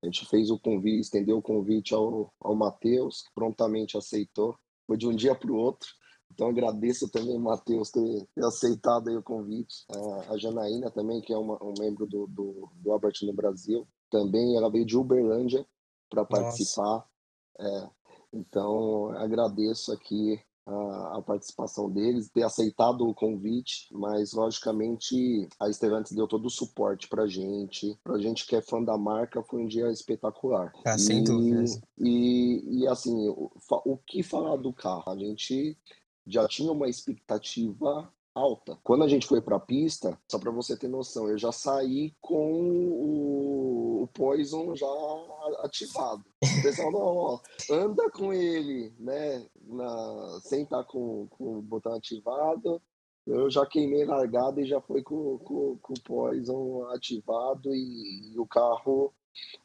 A 0.00 0.06
gente 0.06 0.24
fez 0.26 0.52
o 0.52 0.58
convite, 0.60 1.00
estendeu 1.00 1.38
o 1.38 1.42
convite 1.42 1.92
ao, 1.92 2.32
ao 2.40 2.54
Matheus, 2.54 3.22
que 3.22 3.34
prontamente 3.34 3.98
aceitou. 3.98 4.56
Foi 4.86 4.96
de 4.96 5.08
um 5.08 5.16
dia 5.16 5.34
para 5.34 5.50
o 5.50 5.56
outro. 5.56 5.88
Então 6.32 6.48
agradeço 6.48 7.08
também, 7.10 7.38
Matheus, 7.38 7.90
ter, 7.90 8.26
ter 8.34 8.44
aceitado 8.44 9.08
o 9.08 9.22
convite. 9.22 9.84
A, 9.90 10.34
a 10.34 10.38
Janaína 10.38 10.90
também, 10.90 11.20
que 11.20 11.32
é 11.32 11.38
uma, 11.38 11.58
um 11.62 11.74
membro 11.78 12.06
do, 12.06 12.26
do, 12.26 12.68
do 12.76 12.92
Albert 12.92 13.14
no 13.22 13.32
Brasil, 13.32 13.86
também 14.10 14.56
ela 14.56 14.70
veio 14.70 14.86
de 14.86 14.96
Uberlândia 14.96 15.66
para 16.08 16.24
participar. 16.24 17.04
É, 17.58 17.88
então 18.32 19.10
agradeço 19.16 19.92
aqui 19.92 20.40
a, 20.68 21.18
a, 21.18 21.22
participação 21.22 21.90
deles, 21.90 22.30
ter 22.30 22.42
aceitado 22.42 23.08
o 23.08 23.14
convite, 23.14 23.88
mas 23.90 24.32
logicamente 24.32 25.48
a 25.58 25.68
Estevantes 25.68 26.12
deu 26.12 26.28
todo 26.28 26.46
o 26.46 26.50
suporte 26.50 27.08
para 27.08 27.26
gente. 27.26 27.98
Para 28.04 28.18
gente 28.18 28.46
que 28.46 28.54
é 28.54 28.60
fã 28.60 28.82
da 28.82 28.96
marca, 28.96 29.42
foi 29.42 29.62
um 29.62 29.66
dia 29.66 29.90
espetacular. 29.90 30.72
Ah, 30.86 30.94
e, 30.94 30.98
sem 30.98 31.24
dúvidas. 31.24 31.80
E, 31.98 32.80
e 32.80 32.86
assim, 32.86 33.28
o, 33.28 33.50
o 33.84 33.96
que 34.06 34.22
falar 34.22 34.56
do 34.56 34.72
carro? 34.72 35.10
A 35.10 35.16
gente 35.16 35.76
já 36.28 36.46
tinha 36.46 36.70
uma 36.70 36.88
expectativa 36.88 38.12
alta. 38.34 38.78
Quando 38.84 39.02
a 39.04 39.08
gente 39.08 39.26
foi 39.26 39.40
para 39.40 39.56
a 39.56 39.60
pista, 39.60 40.18
só 40.30 40.38
para 40.38 40.50
você 40.50 40.76
ter 40.76 40.88
noção, 40.88 41.28
eu 41.28 41.36
já 41.36 41.50
saí 41.50 42.14
com 42.20 42.52
o, 42.52 44.02
o 44.02 44.06
Poison 44.08 44.74
já 44.74 44.86
ativado. 45.60 46.24
O 46.42 46.62
pessoal, 46.62 46.92
não, 46.92 47.00
ó, 47.00 47.40
anda 47.70 48.10
com 48.10 48.32
ele, 48.32 48.92
né, 48.98 49.44
na, 49.64 50.40
sem 50.42 50.62
estar 50.62 50.78
tá 50.78 50.84
com, 50.84 51.26
com 51.28 51.58
o 51.58 51.62
botão 51.62 51.94
ativado. 51.94 52.80
Eu 53.26 53.50
já 53.50 53.66
queimei 53.66 54.04
largada 54.04 54.60
e 54.60 54.66
já 54.66 54.80
foi 54.80 55.02
com, 55.02 55.38
com, 55.38 55.76
com 55.82 55.92
o 55.92 56.02
Poison 56.02 56.88
ativado 56.90 57.74
e, 57.74 58.32
e 58.32 58.38
o 58.38 58.46
carro 58.46 59.12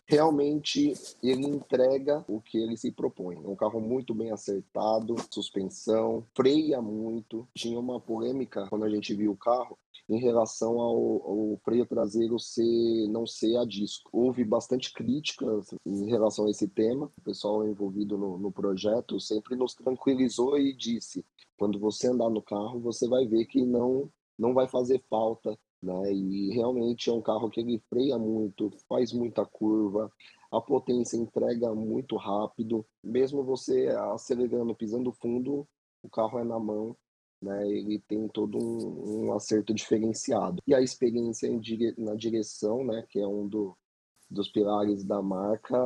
realmente 0.05 0.93
ele 1.21 1.45
entrega 1.45 2.23
o 2.27 2.41
que 2.41 2.57
ele 2.57 2.77
se 2.77 2.91
propõe. 2.91 3.37
Um 3.37 3.55
carro 3.55 3.79
muito 3.79 4.13
bem 4.13 4.31
acertado, 4.31 5.15
suspensão, 5.31 6.25
freia 6.35 6.81
muito. 6.81 7.47
Tinha 7.55 7.79
uma 7.79 7.99
polêmica 7.99 8.67
quando 8.69 8.85
a 8.85 8.89
gente 8.89 9.13
viu 9.15 9.31
o 9.31 9.37
carro 9.37 9.77
em 10.09 10.19
relação 10.19 10.79
ao, 10.79 10.95
ao, 10.95 11.59
freio 11.63 11.85
traseiro 11.85 12.37
ser 12.37 13.07
não 13.07 13.25
ser 13.25 13.57
a 13.57 13.65
disco. 13.65 14.09
Houve 14.11 14.43
bastante 14.43 14.91
críticas 14.91 15.73
em 15.85 16.09
relação 16.09 16.45
a 16.45 16.51
esse 16.51 16.67
tema. 16.67 17.09
O 17.17 17.21
pessoal 17.21 17.65
envolvido 17.65 18.17
no, 18.17 18.37
no 18.37 18.51
projeto 18.51 19.19
sempre 19.19 19.55
nos 19.55 19.73
tranquilizou 19.73 20.57
e 20.57 20.75
disse: 20.75 21.25
quando 21.57 21.79
você 21.79 22.07
andar 22.07 22.29
no 22.29 22.41
carro, 22.41 22.79
você 22.79 23.07
vai 23.07 23.25
ver 23.25 23.45
que 23.45 23.65
não 23.65 24.11
não 24.37 24.51
vai 24.51 24.67
fazer 24.67 24.99
falta 25.09 25.57
né? 25.83 26.13
E 26.13 26.51
realmente 26.53 27.09
é 27.09 27.13
um 27.13 27.21
carro 27.21 27.49
que 27.49 27.59
ele 27.59 27.77
freia 27.89 28.17
muito, 28.17 28.71
faz 28.87 29.11
muita 29.11 29.45
curva, 29.45 30.11
a 30.51 30.61
potência 30.61 31.17
entrega 31.17 31.73
muito 31.75 32.15
rápido, 32.15 32.85
mesmo 33.03 33.43
você 33.43 33.87
acelerando, 34.13 34.73
pisando 34.73 35.11
fundo, 35.11 35.67
o 36.01 36.09
carro 36.09 36.39
é 36.39 36.43
na 36.43 36.59
mão, 36.59 36.95
né? 37.41 37.67
Ele 37.67 37.99
tem 37.99 38.27
todo 38.27 38.57
um, 38.57 39.25
um 39.25 39.33
acerto 39.33 39.73
diferenciado. 39.73 40.61
E 40.65 40.73
a 40.73 40.81
experiência 40.81 41.49
dire... 41.59 41.93
na 41.97 42.15
direção, 42.15 42.83
né? 42.85 43.05
Que 43.09 43.19
é 43.19 43.27
um 43.27 43.47
do, 43.47 43.75
dos 44.29 44.49
pilares 44.49 45.03
da 45.03 45.21
marca, 45.21 45.77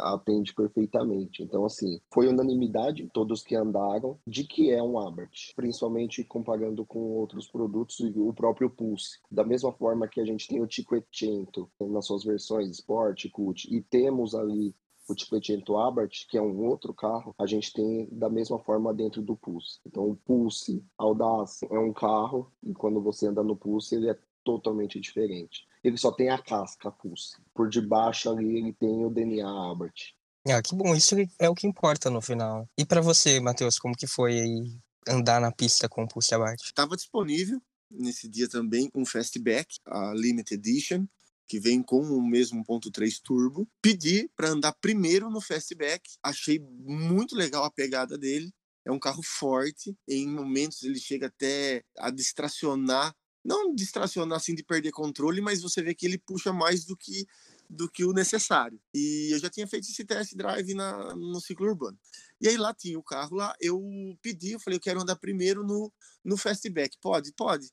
atende 0.00 0.54
perfeitamente. 0.54 1.42
Então, 1.42 1.64
assim, 1.64 2.00
foi 2.12 2.28
unanimidade, 2.28 3.08
todos 3.12 3.42
que 3.42 3.54
andaram, 3.54 4.18
de 4.26 4.44
que 4.44 4.70
é 4.70 4.82
um 4.82 4.98
Abarth, 4.98 5.54
principalmente 5.54 6.24
comparando 6.24 6.84
com 6.84 6.98
outros 6.98 7.48
produtos 7.48 8.00
e 8.00 8.18
o 8.18 8.32
próprio 8.32 8.70
Pulse. 8.70 9.18
Da 9.30 9.44
mesma 9.44 9.72
forma 9.72 10.08
que 10.08 10.20
a 10.20 10.24
gente 10.24 10.48
tem 10.48 10.62
o 10.62 10.70
Cinquecento 10.70 11.70
nas 11.80 12.06
suas 12.06 12.24
versões 12.24 12.70
Sport, 12.70 13.30
Cult, 13.30 13.74
e 13.74 13.80
temos 13.82 14.34
ali 14.34 14.74
o 15.08 15.18
Cinquecento 15.18 15.76
Abarth, 15.76 16.26
que 16.28 16.36
é 16.36 16.42
um 16.42 16.66
outro 16.66 16.92
carro, 16.92 17.34
a 17.38 17.46
gente 17.46 17.72
tem 17.72 18.08
da 18.10 18.28
mesma 18.28 18.58
forma 18.58 18.92
dentro 18.92 19.22
do 19.22 19.36
Pulse. 19.36 19.78
Então, 19.86 20.10
o 20.10 20.16
Pulse 20.16 20.84
Audace 20.98 21.66
é 21.70 21.78
um 21.78 21.92
carro, 21.92 22.50
e 22.62 22.74
quando 22.74 23.00
você 23.00 23.28
anda 23.28 23.42
no 23.42 23.56
Pulse, 23.56 23.94
ele 23.94 24.10
é 24.10 24.18
totalmente 24.46 25.00
diferente. 25.00 25.66
Ele 25.82 25.98
só 25.98 26.12
tem 26.12 26.30
a 26.30 26.38
casca 26.38 26.90
Pulse. 26.90 27.36
Por 27.52 27.68
debaixo 27.68 28.30
ali 28.30 28.58
ele 28.58 28.72
tem 28.72 29.04
o 29.04 29.10
DNA 29.10 29.70
Abarth. 29.70 30.14
Ah, 30.48 30.62
que 30.62 30.76
bom, 30.76 30.94
isso 30.94 31.16
é 31.40 31.48
o 31.48 31.54
que 31.54 31.66
importa 31.66 32.08
no 32.08 32.22
final. 32.22 32.68
E 32.78 32.86
para 32.86 33.00
você, 33.00 33.40
Matheus, 33.40 33.80
como 33.80 33.96
que 33.96 34.06
foi 34.06 34.38
aí 34.38 34.78
andar 35.08 35.40
na 35.40 35.50
pista 35.50 35.88
com 35.88 36.04
o 36.04 36.08
Pulse 36.08 36.32
Abarth? 36.32 36.62
Estava 36.62 36.94
disponível 36.94 37.60
nesse 37.90 38.28
dia 38.28 38.48
também 38.48 38.88
um 38.94 39.04
Fastback, 39.04 39.76
a 39.84 40.12
Limited 40.14 40.54
Edition, 40.54 41.04
que 41.48 41.58
vem 41.58 41.82
com 41.82 42.00
o 42.00 42.22
mesmo 42.22 42.64
1.3 42.64 43.20
turbo. 43.22 43.68
Pedi 43.82 44.30
para 44.36 44.50
andar 44.50 44.72
primeiro 44.80 45.28
no 45.28 45.40
Fastback, 45.40 46.02
achei 46.22 46.60
muito 46.60 47.34
legal 47.34 47.64
a 47.64 47.70
pegada 47.70 48.16
dele. 48.16 48.52
É 48.84 48.92
um 48.92 49.00
carro 49.00 49.22
forte, 49.24 49.96
em 50.08 50.28
momentos 50.28 50.84
ele 50.84 51.00
chega 51.00 51.26
até 51.26 51.82
a 51.98 52.08
distracionar 52.08 53.12
não 53.46 53.74
distracionar 53.74 54.36
assim 54.36 54.54
de 54.54 54.64
perder 54.64 54.90
controle, 54.90 55.40
mas 55.40 55.62
você 55.62 55.82
vê 55.82 55.94
que 55.94 56.04
ele 56.04 56.18
puxa 56.18 56.52
mais 56.52 56.84
do 56.84 56.96
que 56.96 57.26
do 57.68 57.90
que 57.90 58.04
o 58.04 58.12
necessário. 58.12 58.80
E 58.94 59.30
eu 59.32 59.40
já 59.40 59.50
tinha 59.50 59.66
feito 59.66 59.88
esse 59.88 60.04
test 60.04 60.36
drive 60.36 60.72
na, 60.72 61.16
no 61.16 61.40
ciclo 61.40 61.66
urbano. 61.66 61.98
E 62.40 62.46
aí 62.46 62.56
lá 62.56 62.72
tinha 62.72 62.96
o 62.96 63.02
carro 63.02 63.36
lá, 63.36 63.56
eu 63.60 63.82
pedi, 64.22 64.52
eu 64.52 64.60
falei, 64.60 64.76
eu 64.76 64.80
quero 64.80 65.00
andar 65.00 65.16
primeiro 65.16 65.64
no, 65.64 65.92
no 66.24 66.36
fastback. 66.36 66.96
Pode? 67.00 67.32
Pode. 67.32 67.72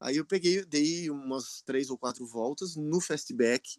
Aí 0.00 0.16
eu 0.16 0.24
peguei, 0.24 0.64
dei 0.64 1.10
umas 1.10 1.62
três 1.66 1.90
ou 1.90 1.98
quatro 1.98 2.26
voltas 2.26 2.76
no 2.76 3.00
fastback, 3.00 3.78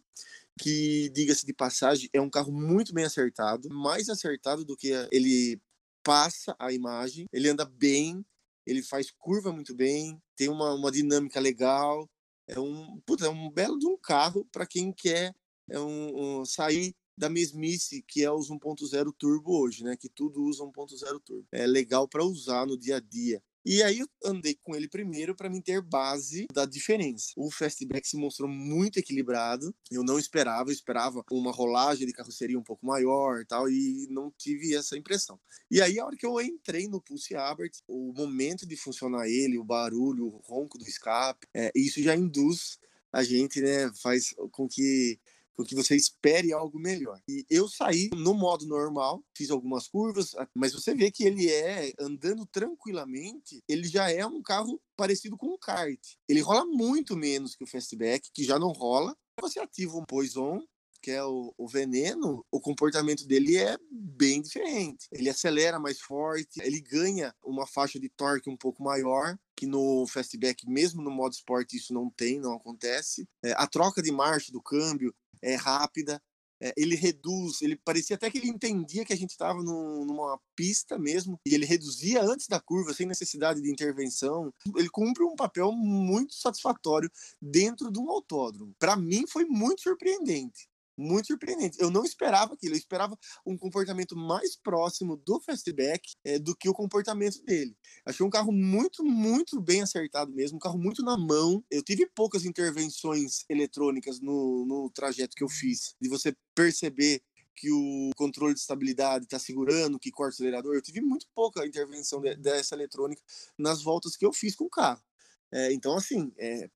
que, 0.60 1.10
diga-se 1.10 1.46
de 1.46 1.52
passagem, 1.52 2.08
é 2.12 2.20
um 2.20 2.30
carro 2.30 2.52
muito 2.52 2.92
bem 2.92 3.04
acertado, 3.04 3.68
mais 3.68 4.08
acertado 4.08 4.64
do 4.64 4.76
que 4.76 4.90
ele 5.12 5.60
passa 6.02 6.56
a 6.58 6.72
imagem, 6.72 7.26
ele 7.32 7.48
anda 7.48 7.64
bem, 7.64 8.24
ele 8.68 8.82
faz 8.82 9.10
curva 9.10 9.50
muito 9.50 9.74
bem, 9.74 10.20
tem 10.36 10.48
uma, 10.48 10.74
uma 10.74 10.90
dinâmica 10.90 11.40
legal, 11.40 12.08
é 12.46 12.60
um, 12.60 13.00
puta, 13.00 13.26
é 13.26 13.28
um 13.30 13.50
belo 13.50 13.78
de 13.78 13.86
um 13.86 13.96
carro 13.96 14.46
para 14.52 14.66
quem 14.66 14.92
quer 14.92 15.34
é 15.70 15.78
um, 15.78 16.40
um, 16.40 16.44
sair 16.44 16.94
da 17.16 17.28
mesmice 17.28 18.02
que 18.06 18.22
é 18.22 18.30
os 18.30 18.50
1.0 18.50 19.12
turbo 19.18 19.60
hoje, 19.60 19.84
né? 19.84 19.96
Que 19.96 20.08
tudo 20.08 20.42
usa 20.42 20.64
1.0 20.64 21.20
turbo. 21.20 21.46
É 21.52 21.66
legal 21.66 22.08
para 22.08 22.24
usar 22.24 22.66
no 22.66 22.78
dia 22.78 22.96
a 22.96 23.00
dia. 23.00 23.42
E 23.64 23.82
aí 23.82 23.98
eu 23.98 24.08
andei 24.24 24.54
com 24.62 24.74
ele 24.74 24.88
primeiro 24.88 25.34
para 25.34 25.50
me 25.50 25.62
ter 25.62 25.82
base 25.82 26.46
da 26.52 26.64
diferença. 26.64 27.32
O 27.36 27.50
Fastback 27.50 28.08
se 28.08 28.16
mostrou 28.16 28.48
muito 28.48 28.98
equilibrado. 28.98 29.74
Eu 29.90 30.02
não 30.02 30.18
esperava, 30.18 30.70
eu 30.70 30.74
esperava 30.74 31.22
uma 31.30 31.52
rolagem 31.52 32.06
de 32.06 32.12
carroceria 32.12 32.58
um 32.58 32.62
pouco 32.62 32.86
maior 32.86 33.40
e 33.40 33.44
tal, 33.44 33.68
e 33.68 34.06
não 34.10 34.32
tive 34.36 34.74
essa 34.74 34.96
impressão. 34.96 35.38
E 35.70 35.80
aí 35.80 35.98
a 35.98 36.06
hora 36.06 36.16
que 36.16 36.26
eu 36.26 36.40
entrei 36.40 36.88
no 36.88 37.00
Pulse 37.00 37.34
Albert, 37.34 37.72
o 37.86 38.12
momento 38.12 38.66
de 38.66 38.76
funcionar 38.76 39.28
ele, 39.28 39.58
o 39.58 39.64
barulho, 39.64 40.26
o 40.26 40.38
ronco 40.38 40.78
do 40.78 40.84
escape, 40.84 41.46
é, 41.54 41.70
isso 41.74 42.02
já 42.02 42.16
induz 42.16 42.78
a 43.12 43.22
gente, 43.22 43.60
né, 43.60 43.90
faz 44.02 44.34
com 44.52 44.68
que 44.68 45.18
porque 45.58 45.74
você 45.74 45.96
espere 45.96 46.52
algo 46.52 46.78
melhor. 46.78 47.20
E 47.28 47.44
eu 47.50 47.68
saí 47.68 48.08
no 48.14 48.32
modo 48.32 48.64
normal, 48.64 49.24
fiz 49.36 49.50
algumas 49.50 49.88
curvas, 49.88 50.36
mas 50.54 50.72
você 50.72 50.94
vê 50.94 51.10
que 51.10 51.24
ele 51.24 51.50
é 51.50 51.92
andando 51.98 52.46
tranquilamente, 52.46 53.60
ele 53.68 53.88
já 53.88 54.08
é 54.08 54.24
um 54.24 54.40
carro 54.40 54.80
parecido 54.96 55.36
com 55.36 55.48
um 55.48 55.58
kart. 55.58 55.98
Ele 56.28 56.40
rola 56.40 56.64
muito 56.64 57.16
menos 57.16 57.56
que 57.56 57.64
o 57.64 57.66
fastback, 57.66 58.30
que 58.32 58.44
já 58.44 58.56
não 58.56 58.68
rola. 58.68 59.16
Você 59.40 59.58
ativa 59.58 59.98
um 59.98 60.04
poison, 60.04 60.62
que 61.02 61.10
é 61.10 61.24
o, 61.24 61.52
o, 61.58 61.66
veneno, 61.66 62.46
o 62.52 62.60
comportamento 62.60 63.26
dele 63.26 63.56
é 63.56 63.76
bem 63.90 64.40
diferente. 64.40 65.08
Ele 65.10 65.28
acelera 65.28 65.80
mais 65.80 66.00
forte, 66.00 66.60
ele 66.62 66.80
ganha 66.80 67.34
uma 67.44 67.66
faixa 67.66 67.98
de 67.98 68.08
torque 68.08 68.48
um 68.48 68.56
pouco 68.56 68.82
maior, 68.82 69.36
que 69.56 69.66
no 69.66 70.06
fastback, 70.06 70.68
mesmo 70.68 71.02
no 71.02 71.10
modo 71.10 71.32
esporte, 71.32 71.76
isso 71.76 71.92
não 71.92 72.08
tem, 72.10 72.38
não 72.38 72.54
acontece. 72.54 73.28
É, 73.44 73.52
a 73.52 73.66
troca 73.66 74.00
de 74.00 74.12
marcha 74.12 74.52
do 74.52 74.62
câmbio 74.62 75.12
é 75.42 75.54
rápida. 75.54 76.20
É, 76.60 76.74
ele 76.76 76.96
reduz, 76.96 77.62
ele 77.62 77.76
parecia 77.76 78.16
até 78.16 78.28
que 78.28 78.38
ele 78.38 78.48
entendia 78.48 79.04
que 79.04 79.12
a 79.12 79.16
gente 79.16 79.30
estava 79.30 79.62
numa 79.62 80.40
pista 80.56 80.98
mesmo, 80.98 81.38
e 81.46 81.54
ele 81.54 81.64
reduzia 81.64 82.20
antes 82.20 82.48
da 82.48 82.58
curva, 82.58 82.92
sem 82.92 83.06
necessidade 83.06 83.62
de 83.62 83.70
intervenção. 83.70 84.52
Ele 84.76 84.88
cumpre 84.88 85.22
um 85.22 85.36
papel 85.36 85.70
muito 85.70 86.34
satisfatório 86.34 87.08
dentro 87.40 87.92
de 87.92 88.00
um 88.00 88.10
autódromo. 88.10 88.74
Para 88.76 88.96
mim, 88.96 89.24
foi 89.28 89.44
muito 89.44 89.82
surpreendente 89.82 90.67
muito 90.98 91.28
surpreendente. 91.28 91.78
Eu 91.80 91.90
não 91.90 92.04
esperava 92.04 92.54
aquilo, 92.54 92.74
eu 92.74 92.78
esperava 92.78 93.16
um 93.46 93.56
comportamento 93.56 94.16
mais 94.16 94.56
próximo 94.56 95.16
do 95.16 95.40
fastback 95.40 96.02
é, 96.24 96.38
do 96.38 96.54
que 96.56 96.68
o 96.68 96.74
comportamento 96.74 97.42
dele. 97.44 97.76
Achei 98.04 98.26
um 98.26 98.30
carro 98.30 98.52
muito, 98.52 99.04
muito 99.04 99.60
bem 99.60 99.82
acertado 99.82 100.32
mesmo, 100.32 100.56
um 100.56 100.60
carro 100.60 100.78
muito 100.78 101.02
na 101.02 101.16
mão. 101.16 101.64
Eu 101.70 101.82
tive 101.82 102.06
poucas 102.06 102.44
intervenções 102.44 103.44
eletrônicas 103.48 104.20
no, 104.20 104.66
no 104.66 104.90
trajeto 104.90 105.36
que 105.36 105.44
eu 105.44 105.48
fiz, 105.48 105.94
de 106.00 106.08
você 106.08 106.36
perceber 106.54 107.22
que 107.54 107.72
o 107.72 108.10
controle 108.16 108.54
de 108.54 108.60
estabilidade 108.60 109.24
está 109.24 109.38
segurando, 109.38 109.98
que 109.98 110.10
corta 110.10 110.30
o 110.30 110.34
acelerador. 110.34 110.74
Eu 110.74 110.82
tive 110.82 111.00
muito 111.00 111.26
pouca 111.34 111.66
intervenção 111.66 112.20
de, 112.20 112.36
dessa 112.36 112.74
eletrônica 112.74 113.20
nas 113.56 113.82
voltas 113.82 114.16
que 114.16 114.24
eu 114.24 114.32
fiz 114.32 114.54
com 114.54 114.64
o 114.64 114.70
carro. 114.70 115.02
É, 115.50 115.72
então, 115.72 115.96
assim, 115.96 116.32
é, 116.38 116.70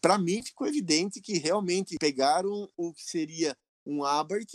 para 0.00 0.18
mim 0.18 0.42
ficou 0.42 0.66
evidente 0.66 1.20
que 1.20 1.38
realmente 1.38 1.96
pegaram 1.98 2.68
o 2.76 2.92
que 2.92 3.02
seria 3.02 3.56
um 3.86 4.04
Abarth 4.04 4.52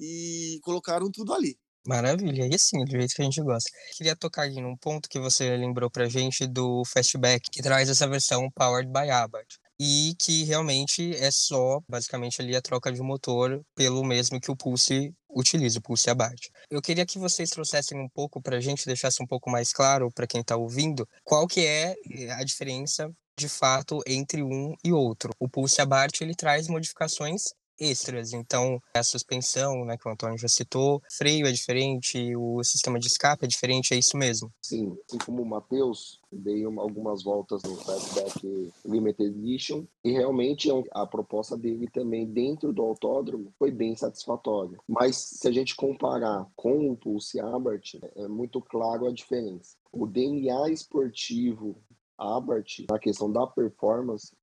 e 0.00 0.58
colocaram 0.62 1.10
tudo 1.10 1.32
ali. 1.32 1.58
Maravilha, 1.86 2.44
aí 2.44 2.58
sim, 2.58 2.84
do 2.84 2.90
jeito 2.90 3.14
que 3.14 3.22
a 3.22 3.24
gente 3.24 3.40
gosta. 3.40 3.70
Queria 3.96 4.16
tocar 4.16 4.42
aqui 4.42 4.60
num 4.60 4.76
ponto 4.76 5.08
que 5.08 5.20
você 5.20 5.56
lembrou 5.56 5.88
pra 5.88 6.08
gente 6.08 6.44
do 6.46 6.82
Fastback, 6.84 7.48
que 7.48 7.62
traz 7.62 7.88
essa 7.88 8.08
versão 8.08 8.50
Powered 8.50 8.90
by 8.90 9.08
Abarth. 9.08 9.54
E 9.78 10.14
que 10.18 10.42
realmente 10.44 11.14
é 11.14 11.30
só, 11.30 11.80
basicamente, 11.88 12.40
ali 12.42 12.56
a 12.56 12.62
troca 12.62 12.90
de 12.90 13.00
motor 13.00 13.62
pelo 13.74 14.02
mesmo 14.02 14.40
que 14.40 14.50
o 14.50 14.56
Pulse 14.56 15.14
utiliza, 15.30 15.78
o 15.78 15.82
Pulse 15.82 16.10
Abarth. 16.10 16.48
Eu 16.70 16.82
queria 16.82 17.06
que 17.06 17.18
vocês 17.18 17.50
trouxessem 17.50 17.96
um 18.00 18.08
pouco 18.08 18.42
pra 18.42 18.58
gente, 18.58 18.86
deixasse 18.86 19.22
um 19.22 19.26
pouco 19.26 19.48
mais 19.50 19.72
claro 19.72 20.10
para 20.12 20.26
quem 20.26 20.42
tá 20.42 20.56
ouvindo, 20.56 21.06
qual 21.22 21.46
que 21.46 21.60
é 21.60 21.94
eh, 22.10 22.30
a 22.32 22.42
diferença 22.42 23.08
de 23.38 23.48
fato 23.48 24.00
entre 24.06 24.42
um 24.42 24.74
e 24.82 24.92
outro. 24.92 25.30
O 25.38 25.48
Pulse 25.48 25.80
Abarth 25.80 26.20
ele 26.20 26.34
traz 26.34 26.68
modificações 26.68 27.52
extras, 27.78 28.32
então 28.32 28.80
a 28.94 29.02
suspensão, 29.02 29.84
né, 29.84 29.96
que 29.96 30.08
o 30.08 30.10
Antônio 30.10 30.38
já 30.38 30.48
citou, 30.48 31.02
freio 31.10 31.46
é 31.46 31.52
diferente, 31.52 32.34
o 32.34 32.62
sistema 32.64 32.98
de 32.98 33.06
escape 33.06 33.44
é 33.44 33.48
diferente, 33.48 33.92
é 33.92 33.98
isso 33.98 34.16
mesmo? 34.16 34.50
Sim, 34.62 34.96
assim 35.06 35.18
como 35.18 35.42
o 35.42 35.46
Matheus, 35.46 36.20
dei 36.32 36.66
uma, 36.66 36.82
algumas 36.82 37.22
voltas 37.22 37.62
no 37.62 37.76
Fastback 37.76 38.72
Limited 38.84 39.38
Edition 39.38 39.84
e 40.04 40.12
realmente 40.12 40.70
é 40.70 40.84
a 40.92 41.06
proposta 41.06 41.56
dele 41.56 41.88
também 41.92 42.26
dentro 42.26 42.72
do 42.72 42.82
autódromo 42.82 43.52
foi 43.58 43.70
bem 43.70 43.94
satisfatória. 43.94 44.78
Mas 44.88 45.16
se 45.16 45.48
a 45.48 45.52
gente 45.52 45.76
comparar 45.76 46.46
com 46.56 46.90
o 46.90 46.96
Pulse 46.96 47.40
Abarth, 47.40 47.96
é 48.16 48.26
muito 48.26 48.60
claro 48.60 49.06
a 49.06 49.12
diferença. 49.12 49.76
O 49.92 50.06
DNA 50.06 50.70
esportivo 50.70 51.76
Abarth, 52.18 52.84
na 52.90 52.98
questão 52.98 53.30
da 53.30 53.46
performance, 53.46 54.34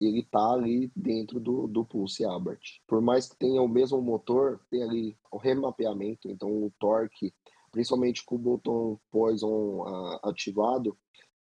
ele 0.00 0.22
tá 0.24 0.52
ali 0.52 0.90
dentro 0.94 1.40
do, 1.40 1.66
do 1.66 1.84
Pulse 1.84 2.24
Abarth. 2.24 2.80
Por 2.86 3.00
mais 3.00 3.28
que 3.28 3.36
tenha 3.36 3.62
o 3.62 3.68
mesmo 3.68 4.00
motor, 4.02 4.60
tem 4.70 4.82
ali 4.82 5.16
o 5.30 5.38
remapeamento, 5.38 6.28
então 6.28 6.50
o 6.50 6.72
torque, 6.78 7.32
principalmente 7.70 8.24
com 8.24 8.34
o 8.34 8.38
botão 8.38 9.00
Poison 9.10 9.82
uh, 9.82 10.20
ativado, 10.22 10.96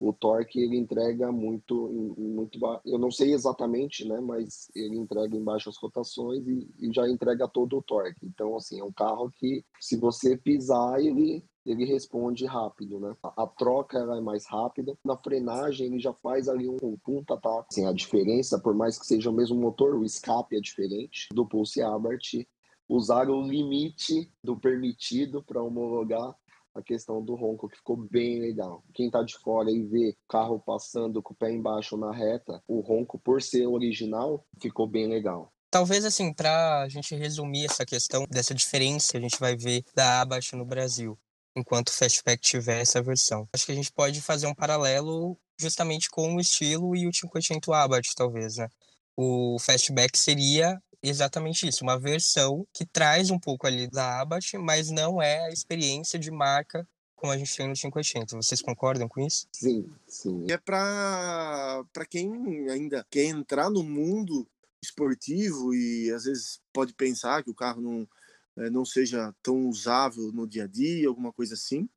o 0.01 0.15
torque 0.15 0.59
ele 0.59 0.79
entrega 0.79 1.31
muito, 1.31 2.17
muito 2.17 2.59
eu 2.87 2.99
não 2.99 3.11
sei 3.11 3.35
exatamente, 3.35 4.09
né, 4.09 4.19
mas 4.19 4.71
ele 4.75 4.97
entrega 4.97 5.37
em 5.37 5.45
baixas 5.45 5.77
rotações 5.77 6.47
e, 6.49 6.67
e, 6.79 6.91
já 6.91 7.07
entrega 7.07 7.47
todo 7.47 7.77
o 7.77 7.83
torque. 7.83 8.25
Então, 8.25 8.57
assim, 8.57 8.81
é 8.81 8.85
um 8.85 8.93
carro 8.93 9.31
que 9.31 9.63
se 9.79 9.99
você 9.99 10.39
pisar, 10.39 10.99
ele 11.01 11.45
ele 11.65 11.85
responde 11.85 12.47
rápido, 12.47 12.99
né? 12.99 13.15
A, 13.23 13.47
troca 13.47 13.99
ela 13.99 14.19
é 14.19 14.21
mais 14.21 14.47
rápida. 14.47 14.97
Na 15.05 15.17
frenagem 15.17 15.87
ele 15.87 15.99
já 15.99 16.13
faz 16.13 16.49
ali 16.49 16.69
um, 16.69 16.97
punta 17.05 17.37
tá? 17.37 17.65
Assim, 17.71 17.87
a 17.87 17.93
diferença, 17.93 18.59
por 18.59 18.75
mais 18.75 18.99
que 18.99 19.07
seja 19.07 19.31
o 19.31 19.35
mesmo 19.35 19.59
motor, 19.59 19.95
o 19.95 20.05
escape 20.05 20.57
é 20.57 20.61
diferente 20.61 21.29
do 21.33 21.47
Pulse 21.47 21.83
Abarth. 21.83 22.47
Usar 22.89 23.31
o 23.31 23.41
limite 23.41 24.33
do 24.43 24.59
permitido 24.59 25.43
para 25.45 25.63
homologar 25.63 26.35
a 26.75 26.83
questão 26.83 27.23
do 27.23 27.35
ronco, 27.35 27.69
que 27.69 27.77
ficou 27.77 27.97
bem 27.97 28.41
legal. 28.41 28.83
Quem 28.95 29.11
tá 29.11 29.23
de 29.23 29.37
fora 29.39 29.71
e 29.71 29.83
vê 29.83 30.17
carro 30.29 30.59
passando 30.59 31.23
com 31.23 31.33
o 31.33 31.37
pé 31.37 31.53
embaixo 31.53 31.97
na 31.97 32.13
reta, 32.13 32.63
o 32.67 32.81
ronco, 32.81 33.19
por 33.19 33.43
ser 33.43 33.67
original, 33.67 34.45
ficou 34.61 34.87
bem 34.87 35.09
legal. 35.09 35.53
Talvez, 35.71 36.05
assim, 36.05 36.33
para 36.33 36.83
a 36.83 36.89
gente 36.89 37.15
resumir 37.15 37.67
essa 37.67 37.87
questão 37.87 38.25
dessa 38.29 38.55
diferença 38.55 39.13
que 39.13 39.19
a 39.19 39.21
gente 39.21 39.39
vai 39.39 39.57
ver 39.57 39.85
da 39.95 40.21
Abarth 40.21 40.53
no 40.55 40.65
Brasil 40.65 41.17
enquanto 41.57 41.89
o 41.89 41.93
Fastback 41.93 42.41
tiver 42.41 42.81
essa 42.81 43.03
versão. 43.03 43.49
Acho 43.53 43.67
que 43.67 43.73
a 43.73 43.75
gente 43.75 43.93
pode 43.93 44.21
fazer 44.21 44.47
um 44.47 44.55
paralelo 44.55 45.39
justamente 45.59 46.09
com 46.09 46.37
o 46.37 46.41
estilo 46.41 46.97
e 46.97 47.07
o 47.07 47.11
500 47.11 47.69
Abarth, 47.69 48.15
talvez, 48.17 48.57
né? 48.57 48.69
O 49.17 49.59
Fastback 49.61 50.19
seria 50.19 50.81
exatamente 51.03 51.67
isso, 51.67 51.83
uma 51.83 51.99
versão 51.99 52.67
que 52.73 52.87
traz 52.87 53.31
um 53.31 53.39
pouco 53.39 53.67
ali 53.67 53.89
da 53.89 54.21
Abarth, 54.21 54.55
mas 54.55 54.91
não 54.91 55.21
é 55.21 55.47
a 55.47 55.51
experiência 55.51 56.19
de 56.19 56.31
marca 56.31 56.87
como 57.21 57.33
a 57.33 57.37
gente 57.37 57.55
tem 57.55 57.69
no 57.69 57.75
580. 57.75 58.35
Vocês 58.37 58.63
concordam 58.63 59.07
com 59.07 59.21
isso? 59.21 59.47
Sim, 59.53 59.93
sim. 60.09 60.47
É 60.51 60.57
para 60.57 61.85
quem 62.09 62.69
ainda 62.71 63.07
quer 63.11 63.25
entrar 63.25 63.69
no 63.69 63.83
mundo 63.83 64.49
esportivo 64.83 65.75
e 65.75 66.11
às 66.11 66.25
vezes 66.25 66.61
pode 66.73 66.95
pensar 66.95 67.45
que 67.45 67.51
o 67.51 67.55
carro 67.55 67.83
não, 67.83 68.09
é, 68.57 68.71
não 68.71 68.85
seja 68.85 69.35
tão 69.43 69.69
usável 69.69 70.33
no 70.33 70.47
dia 70.47 70.65
a 70.65 70.67
dia, 70.67 71.09
alguma 71.09 71.33
coisa 71.33 71.55
assim. 71.55 71.89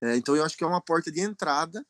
É, 0.00 0.16
então 0.16 0.36
eu 0.36 0.44
acho 0.44 0.56
que 0.56 0.64
é 0.64 0.66
uma 0.66 0.80
porta 0.80 1.10
de 1.10 1.20
entrada 1.20 1.84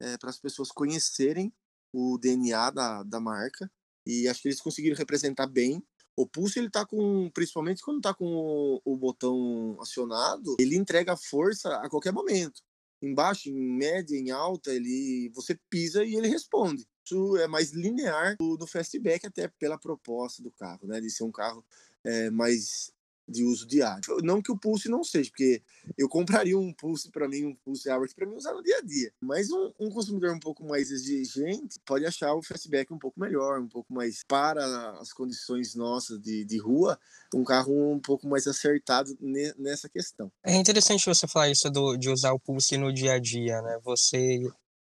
é, 0.00 0.16
para 0.18 0.30
as 0.30 0.38
pessoas 0.38 0.70
conhecerem 0.70 1.52
o 1.92 2.18
DNA 2.18 2.70
da, 2.70 3.02
da 3.02 3.20
marca 3.20 3.70
e 4.06 4.28
acho 4.28 4.42
que 4.42 4.48
eles 4.48 4.60
conseguiram 4.60 4.96
representar 4.96 5.46
bem. 5.46 5.82
O 6.16 6.26
pulso 6.26 6.58
ele 6.58 6.70
tá 6.70 6.84
com, 6.86 7.30
principalmente 7.30 7.82
quando 7.82 8.00
tá 8.00 8.14
com 8.14 8.26
o, 8.26 8.80
o 8.84 8.96
botão 8.96 9.76
acionado, 9.80 10.56
ele 10.60 10.76
entrega 10.76 11.16
força 11.16 11.76
a 11.78 11.88
qualquer 11.88 12.12
momento. 12.12 12.62
embaixo, 13.02 13.48
em 13.48 13.76
média, 13.76 14.16
em 14.16 14.30
alta, 14.30 14.72
ele 14.72 15.30
você 15.34 15.58
pisa 15.68 16.04
e 16.04 16.14
ele 16.14 16.28
responde. 16.28 16.86
Isso 17.04 17.36
é 17.36 17.46
mais 17.46 17.72
linear 17.72 18.36
no 18.40 18.66
fastback, 18.66 19.26
até 19.26 19.48
pela 19.58 19.78
proposta 19.78 20.42
do 20.42 20.50
carro, 20.50 20.86
né? 20.86 21.00
De 21.00 21.10
ser 21.10 21.24
um 21.24 21.32
carro 21.32 21.64
é, 22.02 22.30
mais 22.30 22.92
de 23.26 23.44
uso 23.44 23.66
diário. 23.66 24.02
Não 24.22 24.42
que 24.42 24.52
o 24.52 24.58
Pulse 24.58 24.88
não 24.88 25.02
seja, 25.02 25.30
porque 25.30 25.62
eu 25.96 26.08
compraria 26.08 26.58
um 26.58 26.72
Pulse 26.72 27.10
para 27.10 27.28
mim, 27.28 27.46
um 27.46 27.54
Pulse 27.54 27.88
Albert 27.88 28.14
para 28.14 28.26
mim 28.26 28.36
usar 28.36 28.52
no 28.52 28.62
dia 28.62 28.78
a 28.78 28.82
dia. 28.82 29.12
Mas 29.20 29.50
um, 29.50 29.72
um, 29.80 29.90
consumidor 29.90 30.34
um 30.34 30.38
pouco 30.38 30.64
mais 30.64 30.90
exigente 30.90 31.78
pode 31.84 32.04
achar 32.04 32.34
o 32.34 32.42
fastback 32.42 32.92
um 32.92 32.98
pouco 32.98 33.18
melhor, 33.18 33.60
um 33.60 33.68
pouco 33.68 33.92
mais 33.92 34.22
para 34.28 34.92
as 35.00 35.12
condições 35.12 35.74
nossas 35.74 36.20
de, 36.20 36.44
de 36.44 36.58
rua, 36.58 36.98
um 37.34 37.44
carro 37.44 37.92
um 37.92 38.00
pouco 38.00 38.26
mais 38.28 38.46
acertado 38.46 39.16
ne, 39.20 39.52
nessa 39.58 39.88
questão. 39.88 40.30
É 40.44 40.54
interessante 40.54 41.06
você 41.06 41.26
falar 41.26 41.48
isso 41.48 41.70
do, 41.70 41.96
de 41.96 42.10
usar 42.10 42.32
o 42.32 42.40
Pulse 42.40 42.76
no 42.76 42.92
dia 42.92 43.14
a 43.14 43.18
dia, 43.18 43.60
né? 43.62 43.78
Você, 43.84 44.42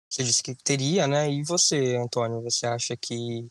você 0.08 0.22
disse 0.22 0.42
que 0.42 0.54
teria, 0.54 1.06
né? 1.06 1.30
E 1.30 1.42
você, 1.42 1.96
Antônio, 1.96 2.40
você 2.42 2.66
acha 2.66 2.96
que 2.96 3.50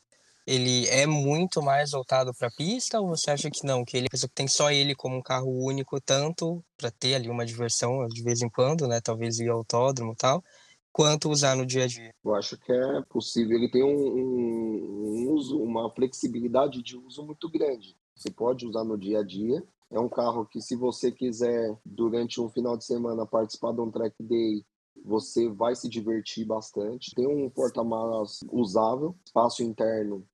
ele 0.50 0.88
é 0.88 1.06
muito 1.06 1.62
mais 1.62 1.92
voltado 1.92 2.34
para 2.34 2.50
pista 2.50 3.00
ou 3.00 3.10
você 3.10 3.30
acha 3.30 3.52
que 3.52 3.64
não, 3.64 3.86
que 3.86 3.96
ele 3.96 4.10
que 4.10 4.18
tem 4.30 4.48
só 4.48 4.72
ele 4.72 4.96
como 4.96 5.16
um 5.16 5.22
carro 5.22 5.48
único 5.48 6.02
tanto 6.02 6.64
para 6.76 6.90
ter 6.90 7.14
ali 7.14 7.30
uma 7.30 7.46
diversão 7.46 8.08
de 8.08 8.24
vez 8.24 8.42
em 8.42 8.50
quando, 8.50 8.88
né, 8.88 9.00
talvez 9.00 9.40
ir 9.40 9.48
ao 9.48 9.60
autódromo 9.60 10.14
e 10.14 10.16
tal, 10.16 10.44
quanto 10.92 11.30
usar 11.30 11.56
no 11.56 11.68
dia 11.68 11.84
a 11.84 11.88
dia? 11.88 12.12
Eu 12.26 12.34
acho 12.34 12.58
que 12.58 12.72
é 12.72 13.02
possível. 13.08 13.56
Ele 13.56 13.70
tem 13.70 13.84
um, 13.84 13.90
um 13.90 15.32
uso, 15.34 15.62
uma 15.62 15.88
flexibilidade 15.94 16.82
de 16.82 16.98
uso 16.98 17.24
muito 17.24 17.48
grande. 17.48 17.96
Você 18.16 18.32
pode 18.32 18.66
usar 18.66 18.84
no 18.84 18.98
dia 18.98 19.20
a 19.20 19.24
dia. 19.24 19.64
É 19.92 20.00
um 20.00 20.10
carro 20.10 20.48
que, 20.48 20.60
se 20.60 20.76
você 20.76 21.12
quiser, 21.12 21.78
durante 21.86 22.42
um 22.42 22.50
final 22.50 22.76
de 22.76 22.86
semana, 22.86 23.24
participar 23.24 23.72
de 23.72 23.82
um 23.82 23.92
track 23.92 24.16
day, 24.22 24.66
você 25.06 25.48
vai 25.48 25.76
se 25.76 25.88
divertir 25.88 26.44
bastante. 26.44 27.14
Tem 27.14 27.28
um 27.28 27.50
porta-malas 27.50 28.40
usável, 28.52 29.16
espaço 29.24 29.64
interno 29.64 30.26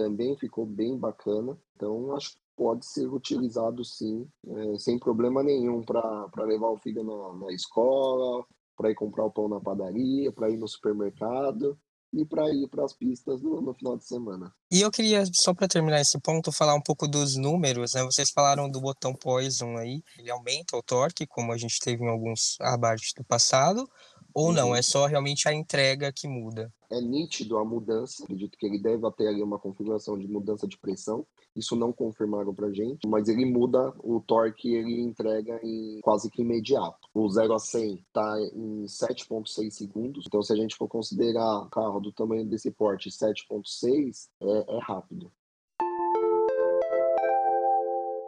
também 0.00 0.34
ficou 0.34 0.64
bem 0.64 0.96
bacana. 0.96 1.58
Então, 1.76 2.16
acho 2.16 2.30
que 2.30 2.40
pode 2.56 2.86
ser 2.86 3.06
utilizado 3.06 3.84
sim, 3.84 4.26
é, 4.46 4.78
sem 4.78 4.98
problema 4.98 5.42
nenhum 5.42 5.82
para 5.82 6.30
levar 6.38 6.68
o 6.68 6.78
filho 6.78 7.04
na, 7.04 7.44
na 7.44 7.52
escola, 7.52 8.42
para 8.74 8.90
ir 8.90 8.94
comprar 8.94 9.26
o 9.26 9.30
pão 9.30 9.46
na 9.46 9.60
padaria, 9.60 10.32
para 10.32 10.48
ir 10.48 10.56
no 10.56 10.66
supermercado 10.66 11.78
e 12.14 12.24
para 12.24 12.50
ir 12.50 12.66
para 12.68 12.82
as 12.82 12.94
pistas 12.94 13.42
no, 13.42 13.60
no, 13.60 13.74
final 13.74 13.98
de 13.98 14.06
semana. 14.06 14.50
E 14.72 14.80
eu 14.80 14.90
queria, 14.90 15.22
só 15.34 15.52
para 15.52 15.68
terminar 15.68 16.00
esse 16.00 16.18
ponto, 16.18 16.50
falar 16.50 16.74
um 16.74 16.82
pouco 16.82 17.06
dos 17.06 17.36
números. 17.36 17.92
Né? 17.92 18.02
Vocês 18.02 18.30
falaram 18.30 18.70
do 18.70 18.80
botão 18.80 19.14
Poison 19.14 19.76
aí, 19.76 20.02
ele 20.18 20.30
aumenta 20.30 20.78
o 20.78 20.82
torque, 20.82 21.26
como 21.26 21.52
a 21.52 21.58
gente 21.58 21.78
teve 21.78 22.02
em 22.02 22.08
alguns 22.08 22.56
abartes 22.58 23.12
do 23.14 23.22
passado, 23.22 23.86
ou 24.34 24.50
não, 24.50 24.74
é 24.74 24.80
só 24.80 25.06
realmente 25.06 25.46
a 25.46 25.52
entrega 25.52 26.10
que 26.10 26.26
muda? 26.26 26.72
É 26.90 27.00
nítido 27.00 27.56
a 27.58 27.64
mudança, 27.64 28.24
acredito 28.24 28.58
que 28.58 28.66
ele 28.66 28.78
deve 28.78 29.08
ter 29.12 29.28
ali 29.28 29.42
uma 29.42 29.58
configuração 29.58 30.18
de 30.18 30.26
mudança 30.26 30.66
de 30.66 30.76
pressão, 30.76 31.24
isso 31.54 31.76
não 31.76 31.92
confirmaram 31.92 32.54
pra 32.54 32.72
gente, 32.72 33.06
mas 33.06 33.28
ele 33.28 33.44
muda 33.44 33.92
o 33.98 34.20
torque, 34.20 34.74
ele 34.74 35.00
entrega 35.00 35.60
em 35.62 36.00
quase 36.02 36.30
que 36.30 36.42
imediato. 36.42 37.08
O 37.14 37.28
0 37.28 37.54
a 37.54 37.58
100 37.58 38.04
tá 38.12 38.36
em 38.54 38.84
7.6 38.84 39.70
segundos, 39.70 40.24
então 40.26 40.42
se 40.42 40.52
a 40.52 40.56
gente 40.56 40.76
for 40.76 40.88
considerar 40.88 41.68
carro 41.70 42.00
do 42.00 42.12
tamanho 42.12 42.44
desse 42.44 42.70
porte 42.70 43.08
7.6, 43.08 44.28
é, 44.40 44.76
é 44.76 44.78
rápido. 44.80 45.30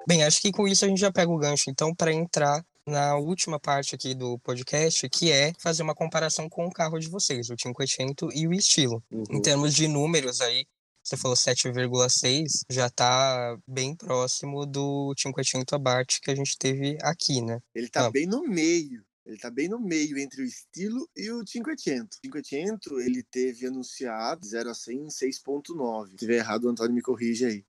Bem, 0.06 0.24
acho 0.24 0.40
que 0.40 0.50
com 0.52 0.66
isso 0.66 0.84
a 0.84 0.88
gente 0.88 1.00
já 1.00 1.12
pega 1.12 1.30
o 1.30 1.38
gancho, 1.38 1.70
então, 1.70 1.94
para 1.94 2.12
entrar 2.12 2.64
na 2.86 3.16
última 3.16 3.60
parte 3.60 3.94
aqui 3.94 4.14
do 4.14 4.38
podcast, 4.40 5.08
que 5.08 5.30
é 5.30 5.52
fazer 5.60 5.82
uma 5.82 5.94
comparação 5.94 6.48
com 6.48 6.66
o 6.66 6.72
carro 6.72 6.98
de 6.98 7.08
vocês, 7.08 7.48
o 7.50 7.56
500 7.56 8.34
e 8.34 8.46
o 8.46 8.52
estilo. 8.52 9.02
Uhum. 9.10 9.24
Em 9.30 9.42
termos 9.42 9.74
de 9.74 9.88
números 9.88 10.40
aí, 10.40 10.66
você 11.02 11.16
falou 11.16 11.36
7,6, 11.36 12.64
já 12.70 12.86
está 12.86 13.58
bem 13.66 13.96
próximo 13.96 14.64
do 14.64 15.12
500 15.16 15.72
Abarth 15.72 16.20
que 16.22 16.30
a 16.30 16.34
gente 16.34 16.56
teve 16.56 16.96
aqui, 17.02 17.42
né? 17.42 17.58
Ele 17.74 17.86
está 17.86 18.06
ah. 18.06 18.10
bem 18.10 18.26
no 18.26 18.42
meio. 18.46 19.04
Ele 19.24 19.36
está 19.36 19.50
bem 19.50 19.68
no 19.68 19.80
meio 19.80 20.18
entre 20.18 20.42
o 20.42 20.44
estilo 20.44 21.08
e 21.16 21.30
o 21.30 21.44
500. 21.44 22.18
O 22.26 22.30
500 22.30 23.04
ele 23.04 23.22
teve 23.22 23.66
anunciado 23.66 24.44
0 24.44 24.70
a 24.70 24.74
100 24.74 24.96
em 24.96 25.06
6.9. 25.08 26.10
Se 26.10 26.16
tiver 26.16 26.36
errado, 26.36 26.64
o 26.64 26.68
Antônio 26.68 26.92
me 26.92 27.02
corrige 27.02 27.46
aí. 27.46 27.64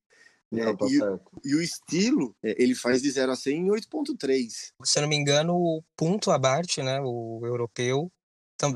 É, 0.60 0.76
tá 0.76 0.86
e, 0.86 1.50
e, 1.50 1.56
o 1.56 1.62
estilo, 1.62 2.36
é, 2.44 2.62
ele 2.62 2.76
faz 2.76 3.02
de 3.02 3.10
0 3.10 3.32
a 3.32 3.36
100 3.36 3.58
em 3.58 3.70
8.3. 3.70 4.48
Se 4.84 5.00
eu 5.00 5.02
não 5.02 5.10
me 5.10 5.16
engano, 5.16 5.56
o 5.56 5.84
ponto 5.96 6.32
Abarth, 6.32 6.78
né, 6.78 7.00
o 7.02 7.42
europeu, 7.44 8.12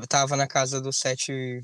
tava 0.08 0.36
na 0.36 0.46
casa 0.46 0.80
do 0.80 0.90
7,6, 0.90 1.62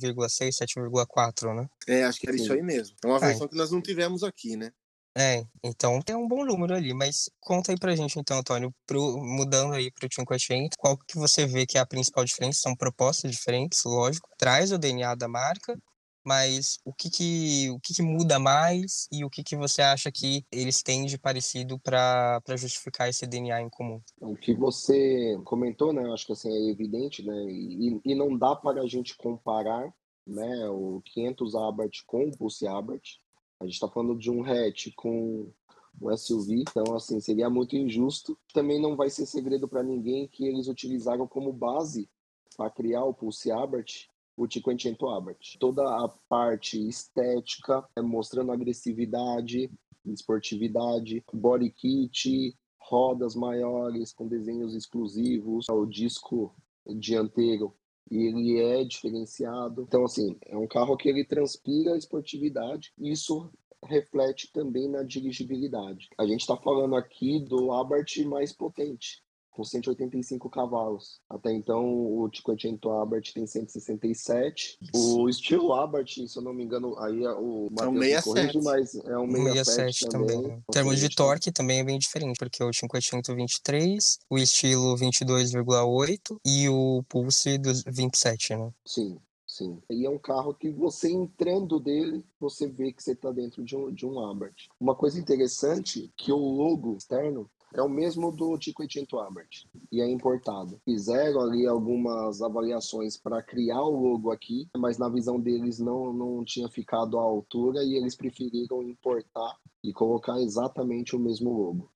7,4, 0.52 1.54
né? 1.54 1.68
É, 1.86 2.04
acho 2.04 2.20
que 2.20 2.28
era 2.28 2.36
Sim. 2.36 2.44
isso 2.44 2.52
aí 2.52 2.62
mesmo. 2.62 2.96
É 3.02 3.06
uma 3.06 3.16
ah, 3.16 3.20
versão 3.20 3.48
que 3.48 3.56
nós 3.56 3.70
não 3.70 3.82
tivemos 3.82 4.22
aqui, 4.22 4.56
né? 4.56 4.70
É, 5.16 5.44
então 5.62 6.02
tem 6.02 6.16
um 6.16 6.26
bom 6.26 6.44
número 6.44 6.74
ali, 6.74 6.92
mas 6.92 7.30
conta 7.40 7.70
aí 7.70 7.78
pra 7.78 7.94
gente 7.94 8.18
então, 8.18 8.38
Antônio, 8.38 8.74
pro, 8.84 9.16
mudando 9.16 9.74
aí 9.74 9.88
pro 9.92 10.08
500, 10.08 10.76
qual 10.76 10.98
que 10.98 11.16
você 11.16 11.46
vê 11.46 11.64
que 11.64 11.78
é 11.78 11.80
a 11.80 11.86
principal 11.86 12.24
diferença? 12.24 12.62
São 12.62 12.74
propostas 12.74 13.30
diferentes, 13.30 13.84
lógico, 13.84 14.28
traz 14.36 14.72
o 14.72 14.78
DNA 14.78 15.14
da 15.14 15.28
marca, 15.28 15.78
mas 16.24 16.78
o 16.84 16.92
que 16.92 17.10
que, 17.10 17.70
o 17.70 17.78
que, 17.80 17.94
que 17.94 18.02
muda 18.02 18.38
mais 18.38 19.06
e 19.12 19.24
o 19.24 19.30
que, 19.30 19.42
que 19.42 19.56
você 19.56 19.82
acha 19.82 20.10
que 20.10 20.44
eles 20.50 20.82
têm 20.82 21.04
de 21.04 21.18
parecido 21.18 21.78
para 21.78 22.40
justificar 22.56 23.08
esse 23.08 23.26
DNA 23.26 23.62
em 23.62 23.68
comum? 23.68 24.00
O 24.20 24.34
que 24.34 24.54
você 24.54 25.38
comentou, 25.44 25.92
né, 25.92 26.10
acho 26.12 26.26
que 26.26 26.32
assim, 26.32 26.50
é 26.50 26.70
evidente, 26.70 27.24
né, 27.24 27.34
e, 27.48 28.00
e 28.04 28.14
não 28.14 28.36
dá 28.36 28.56
para 28.56 28.82
a 28.82 28.86
gente 28.86 29.16
comparar 29.16 29.92
né, 30.26 30.68
o 30.68 31.02
500 31.04 31.54
Abarth 31.54 32.02
com 32.06 32.28
o 32.28 32.36
Pulse 32.36 32.66
Abarth. 32.66 33.18
A 33.60 33.64
gente 33.64 33.74
está 33.74 33.88
falando 33.88 34.18
de 34.18 34.30
um 34.30 34.42
hatch 34.42 34.88
com 34.96 35.52
um 36.00 36.16
SUV, 36.16 36.62
então 36.62 36.94
assim 36.94 37.20
seria 37.20 37.48
muito 37.48 37.76
injusto. 37.76 38.36
Também 38.52 38.80
não 38.80 38.96
vai 38.96 39.10
ser 39.10 39.26
segredo 39.26 39.68
para 39.68 39.82
ninguém 39.82 40.26
que 40.26 40.46
eles 40.46 40.68
utilizaram 40.68 41.26
como 41.26 41.52
base 41.52 42.08
para 42.56 42.70
criar 42.70 43.04
o 43.04 43.14
Pulse 43.14 43.50
Abarth 43.50 44.08
o 44.36 44.50
Cinquecento 44.50 45.08
Abarth. 45.08 45.56
Toda 45.58 45.82
a 45.82 46.08
parte 46.28 46.78
estética, 46.88 47.86
é 47.96 48.02
mostrando 48.02 48.52
agressividade, 48.52 49.70
esportividade, 50.06 51.24
body 51.32 51.70
kit, 51.70 52.56
rodas 52.78 53.34
maiores 53.34 54.12
com 54.12 54.28
desenhos 54.28 54.74
exclusivos, 54.74 55.66
o 55.70 55.86
disco 55.86 56.54
dianteiro 56.86 57.74
ele 58.10 58.60
é 58.60 58.84
diferenciado. 58.84 59.82
Então, 59.88 60.04
assim, 60.04 60.36
é 60.46 60.56
um 60.56 60.66
carro 60.66 60.96
que 60.96 61.08
ele 61.08 61.24
transpira 61.24 61.96
esportividade. 61.96 62.92
Isso 62.98 63.50
reflete 63.82 64.52
também 64.52 64.88
na 64.88 65.02
dirigibilidade. 65.02 66.08
A 66.18 66.26
gente 66.26 66.40
está 66.40 66.56
falando 66.56 66.96
aqui 66.96 67.40
do 67.40 67.72
Abarth 67.72 68.18
mais 68.26 68.52
potente 68.52 69.23
com 69.54 69.64
185 69.64 70.50
cavalos. 70.50 71.20
Até 71.30 71.52
então, 71.52 71.84
o 71.84 72.28
Cinquecento 72.34 72.90
Abarth 72.90 73.32
tem 73.32 73.46
167. 73.46 74.78
O 74.92 75.28
estilo 75.28 75.72
Abarth, 75.72 76.26
se 76.26 76.36
eu 76.36 76.42
não 76.42 76.52
me 76.52 76.64
engano, 76.64 76.98
aí 76.98 77.24
é 77.24 77.32
o 77.32 77.68
Matheus 77.70 78.04
é 78.04 78.18
um 78.18 78.22
corrige, 78.22 78.60
mas 78.62 78.94
é 78.96 79.18
um 79.18 79.30
67, 79.30 79.64
67 79.64 80.08
também. 80.08 80.42
também. 80.42 80.58
Em 80.58 80.72
termos 80.72 80.98
de 80.98 81.08
torque 81.08 81.52
também 81.52 81.78
é 81.78 81.84
bem 81.84 81.98
diferente, 81.98 82.36
porque 82.36 82.62
o 82.62 82.72
Cinquecento 82.72 83.34
23, 83.34 84.18
o 84.28 84.38
estilo 84.38 84.96
22,8 84.96 86.36
e 86.44 86.68
o 86.68 87.04
Pulse 87.08 87.56
dos 87.56 87.84
27, 87.84 88.56
né? 88.56 88.70
Sim. 88.84 89.18
Sim. 89.46 89.80
E 89.88 90.04
é 90.04 90.10
um 90.10 90.18
carro 90.18 90.52
que 90.52 90.68
você 90.68 91.08
entrando 91.08 91.78
dele, 91.78 92.24
você 92.40 92.66
vê 92.66 92.92
que 92.92 93.00
você 93.00 93.12
está 93.12 93.30
dentro 93.30 93.62
de 93.62 93.76
um, 93.76 93.92
de 93.92 94.04
um 94.04 94.18
Abarth. 94.18 94.66
Uma 94.80 94.96
coisa 94.96 95.20
interessante 95.20 96.12
que 96.16 96.32
o 96.32 96.38
logo 96.38 96.96
externo 96.96 97.48
é 97.74 97.82
o 97.82 97.88
mesmo 97.88 98.30
do 98.30 98.56
Cinquecento 98.62 99.18
Abarth 99.18 99.66
e 99.90 100.00
é 100.00 100.08
importado. 100.08 100.80
Fizeram 100.84 101.40
ali 101.40 101.66
algumas 101.66 102.40
avaliações 102.40 103.16
para 103.16 103.42
criar 103.42 103.82
o 103.82 104.00
logo 104.00 104.30
aqui, 104.30 104.68
mas 104.76 104.96
na 104.96 105.08
visão 105.08 105.38
deles 105.38 105.78
não, 105.78 106.12
não 106.12 106.44
tinha 106.44 106.68
ficado 106.68 107.18
à 107.18 107.22
altura 107.22 107.82
e 107.82 107.94
eles 107.94 108.14
preferiram 108.14 108.82
importar 108.82 109.58
e 109.82 109.92
colocar 109.92 110.40
exatamente 110.40 111.14
o 111.14 111.18
mesmo 111.18 111.52
logo. 111.52 111.90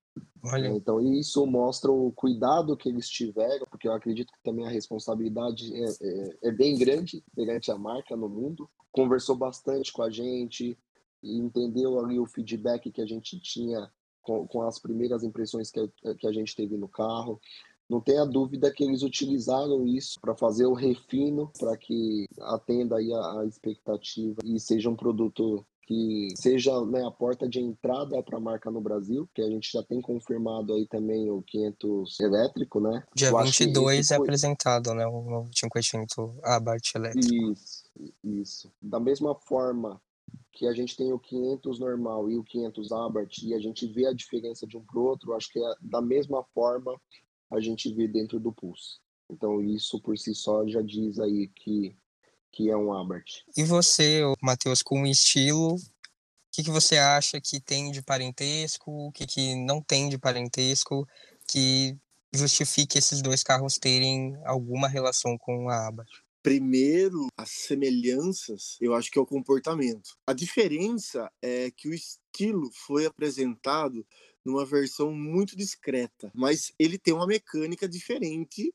Olha. 0.44 0.68
Então 0.68 1.00
isso 1.00 1.46
mostra 1.46 1.90
o 1.90 2.12
cuidado 2.12 2.76
que 2.76 2.88
eles 2.88 3.08
tiveram, 3.08 3.66
porque 3.70 3.88
eu 3.88 3.92
acredito 3.92 4.32
que 4.32 4.42
também 4.42 4.66
a 4.66 4.70
responsabilidade 4.70 5.72
é, 5.74 5.86
é, 6.02 6.38
é 6.44 6.52
bem 6.52 6.76
grande 6.76 7.24
perante 7.34 7.70
a 7.70 7.78
marca 7.78 8.16
no 8.16 8.28
mundo. 8.28 8.68
Conversou 8.90 9.36
bastante 9.36 9.92
com 9.92 10.02
a 10.02 10.10
gente, 10.10 10.76
e 11.22 11.36
entendeu 11.36 11.98
ali 11.98 12.18
o 12.18 12.26
feedback 12.26 12.90
que 12.90 13.00
a 13.00 13.06
gente 13.06 13.38
tinha 13.40 13.90
com, 14.28 14.46
com 14.46 14.62
as 14.62 14.78
primeiras 14.78 15.24
impressões 15.24 15.70
que, 15.70 15.80
que 16.18 16.26
a 16.26 16.32
gente 16.32 16.54
teve 16.54 16.76
no 16.76 16.86
carro. 16.86 17.40
Não 17.88 18.02
tenha 18.02 18.26
dúvida 18.26 18.70
que 18.70 18.84
eles 18.84 19.02
utilizaram 19.02 19.86
isso 19.86 20.20
para 20.20 20.36
fazer 20.36 20.66
o 20.66 20.74
refino, 20.74 21.50
para 21.58 21.74
que 21.78 22.26
atenda 22.42 22.96
aí 22.96 23.10
a, 23.10 23.40
a, 23.40 23.46
expectativa 23.46 24.36
e 24.44 24.60
seja 24.60 24.90
um 24.90 24.96
produto 24.96 25.64
que 25.86 26.28
seja 26.36 26.84
né, 26.84 27.02
a 27.02 27.10
porta 27.10 27.48
de 27.48 27.60
entrada 27.60 28.22
para 28.22 28.36
a 28.36 28.40
marca 28.40 28.70
no 28.70 28.78
Brasil, 28.78 29.26
que 29.34 29.40
a 29.40 29.48
gente 29.48 29.72
já 29.72 29.82
tem 29.82 30.02
confirmado 30.02 30.74
aí 30.74 30.86
também 30.86 31.30
o 31.30 31.40
500 31.40 32.20
elétrico, 32.20 32.78
né? 32.78 33.02
Dia 33.14 33.28
Eu 33.28 33.38
acho 33.38 33.56
que 33.56 33.64
22 33.64 34.00
esse 34.00 34.12
é 34.12 34.16
foi- 34.18 34.26
apresentado, 34.26 34.92
né? 34.92 35.06
O 35.06 35.22
novo 35.22 35.50
500 35.50 36.14
Abarth 36.44 36.94
elétrico. 36.94 37.52
Isso, 37.52 37.84
isso. 38.22 38.72
Da 38.82 39.00
mesma 39.00 39.34
forma 39.34 39.98
que 40.58 40.66
a 40.66 40.72
gente 40.72 40.96
tem 40.96 41.12
o 41.12 41.20
500 41.20 41.78
normal 41.78 42.28
e 42.28 42.36
o 42.36 42.42
500 42.42 42.90
Abarth 42.90 43.38
e 43.44 43.54
a 43.54 43.60
gente 43.60 43.86
vê 43.86 44.08
a 44.08 44.12
diferença 44.12 44.66
de 44.66 44.76
um 44.76 44.84
para 44.84 44.98
o 44.98 45.04
outro, 45.04 45.32
acho 45.34 45.52
que 45.52 45.60
é 45.60 45.74
da 45.80 46.02
mesma 46.02 46.42
forma 46.52 47.00
a 47.48 47.60
gente 47.60 47.94
vê 47.94 48.08
dentro 48.08 48.40
do 48.40 48.52
Pulse. 48.52 48.98
Então 49.30 49.62
isso 49.62 50.02
por 50.02 50.18
si 50.18 50.34
só 50.34 50.66
já 50.66 50.82
diz 50.82 51.20
aí 51.20 51.46
que, 51.54 51.96
que 52.50 52.68
é 52.68 52.76
um 52.76 52.92
Abarth. 52.92 53.44
E 53.56 53.62
você, 53.62 54.22
Matheus, 54.42 54.82
com 54.82 55.02
o 55.02 55.06
estilo, 55.06 55.76
o 55.76 55.80
que, 56.50 56.64
que 56.64 56.70
você 56.70 56.98
acha 56.98 57.40
que 57.40 57.60
tem 57.60 57.92
de 57.92 58.02
parentesco, 58.02 58.90
o 58.90 59.12
que, 59.12 59.28
que 59.28 59.54
não 59.54 59.80
tem 59.80 60.08
de 60.08 60.18
parentesco, 60.18 61.06
que 61.46 61.96
justifique 62.32 62.98
esses 62.98 63.22
dois 63.22 63.44
carros 63.44 63.78
terem 63.78 64.36
alguma 64.44 64.88
relação 64.88 65.38
com 65.38 65.68
a 65.68 65.86
Abarth? 65.86 66.27
Primeiro, 66.48 67.26
as 67.36 67.50
semelhanças, 67.50 68.78
eu 68.80 68.94
acho 68.94 69.10
que 69.10 69.18
é 69.18 69.20
o 69.20 69.26
comportamento. 69.26 70.16
A 70.26 70.32
diferença 70.32 71.30
é 71.42 71.70
que 71.70 71.90
o 71.90 71.92
estilo 71.92 72.70
foi 72.72 73.04
apresentado 73.04 74.02
numa 74.42 74.64
versão 74.64 75.12
muito 75.12 75.54
discreta, 75.54 76.32
mas 76.34 76.72
ele 76.78 76.96
tem 76.96 77.12
uma 77.12 77.26
mecânica 77.26 77.86
diferente 77.86 78.72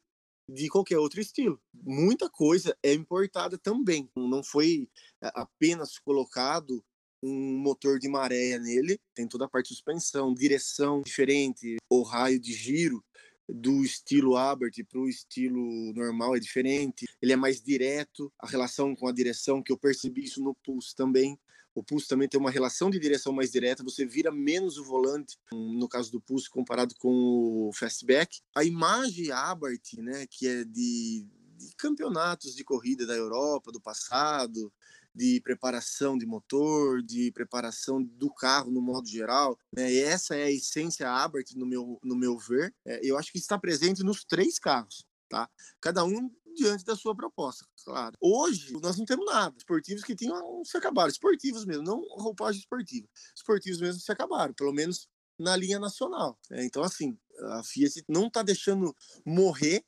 de 0.47 0.69
qualquer 0.69 0.99
outro 0.99 1.19
estilo. 1.19 1.59
Muita 1.73 2.29
coisa 2.29 2.77
é 2.83 2.93
importada 2.93 3.57
também. 3.57 4.07
Não 4.15 4.43
foi 4.43 4.87
é, 5.23 5.31
apenas 5.33 5.97
colocado 5.97 6.85
um 7.23 7.57
motor 7.57 7.97
de 7.97 8.07
maré 8.07 8.59
nele, 8.59 8.99
tem 9.15 9.27
toda 9.27 9.45
a 9.45 9.49
parte 9.49 9.69
de 9.69 9.73
suspensão, 9.73 10.31
direção 10.31 11.01
diferente, 11.01 11.77
o 11.89 12.03
raio 12.03 12.39
de 12.39 12.53
giro 12.53 13.03
do 13.47 13.83
estilo 13.83 14.37
Abarth 14.37 14.83
para 14.89 14.99
o 14.99 15.09
estilo 15.09 15.93
normal 15.93 16.35
é 16.35 16.39
diferente. 16.39 17.05
Ele 17.21 17.33
é 17.33 17.35
mais 17.35 17.61
direto, 17.61 18.31
a 18.39 18.47
relação 18.47 18.95
com 18.95 19.07
a 19.07 19.11
direção, 19.11 19.61
que 19.61 19.71
eu 19.71 19.77
percebi 19.77 20.23
isso 20.23 20.41
no 20.41 20.55
Pulse 20.55 20.95
também. 20.95 21.37
O 21.75 21.83
Pulse 21.83 22.07
também 22.07 22.27
tem 22.27 22.39
uma 22.39 22.51
relação 22.51 22.89
de 22.89 22.99
direção 22.99 23.33
mais 23.33 23.51
direta, 23.51 23.83
você 23.83 24.05
vira 24.05 24.31
menos 24.31 24.77
o 24.77 24.83
volante, 24.83 25.37
no 25.51 25.87
caso 25.89 26.11
do 26.11 26.21
Pulse, 26.21 26.49
comparado 26.49 26.93
com 26.99 27.67
o 27.67 27.71
Fastback. 27.73 28.41
A 28.55 28.63
imagem 28.63 29.31
Abarth, 29.31 29.93
né, 29.97 30.27
que 30.29 30.47
é 30.47 30.63
de, 30.63 31.25
de 31.57 31.75
campeonatos 31.75 32.55
de 32.55 32.63
corrida 32.63 33.07
da 33.07 33.15
Europa, 33.15 33.71
do 33.71 33.81
passado, 33.81 34.71
de 35.13 35.41
preparação 35.41 36.17
de 36.17 36.25
motor, 36.25 37.01
de 37.01 37.31
preparação 37.31 38.01
do 38.03 38.33
carro 38.33 38.71
no 38.71 38.81
modo 38.81 39.07
geral. 39.07 39.57
Né? 39.75 39.93
E 39.93 39.99
essa 39.99 40.35
é 40.35 40.43
a 40.43 40.51
essência 40.51 41.09
Abarth, 41.09 41.51
no 41.55 41.65
meu, 41.65 41.99
no 42.03 42.15
meu 42.15 42.37
ver. 42.37 42.73
É, 42.85 42.99
eu 43.03 43.17
acho 43.17 43.31
que 43.31 43.37
está 43.37 43.57
presente 43.57 44.03
nos 44.03 44.23
três 44.23 44.57
carros, 44.57 45.05
tá? 45.29 45.49
Cada 45.79 46.03
um 46.03 46.31
diante 46.55 46.85
da 46.85 46.95
sua 46.95 47.15
proposta, 47.15 47.65
claro. 47.83 48.15
Hoje, 48.21 48.73
nós 48.81 48.97
não 48.97 49.05
temos 49.05 49.25
nada. 49.25 49.55
Esportivos 49.57 50.03
que 50.03 50.15
tinham 50.15 50.63
se 50.63 50.77
acabaram. 50.77 51.09
Esportivos 51.09 51.65
mesmo, 51.65 51.83
não 51.83 52.01
roupagem 52.17 52.59
esportiva. 52.59 53.07
Esportivos 53.35 53.81
mesmo 53.81 53.99
se 53.99 54.11
acabaram, 54.11 54.53
pelo 54.53 54.71
menos 54.71 55.07
na 55.39 55.55
linha 55.55 55.79
nacional. 55.79 56.37
né? 56.49 56.63
Então, 56.63 56.83
assim, 56.83 57.17
a 57.39 57.63
Fiat 57.63 58.03
não 58.07 58.27
está 58.27 58.43
deixando 58.43 58.95
morrer 59.25 59.77
é, 59.77 59.83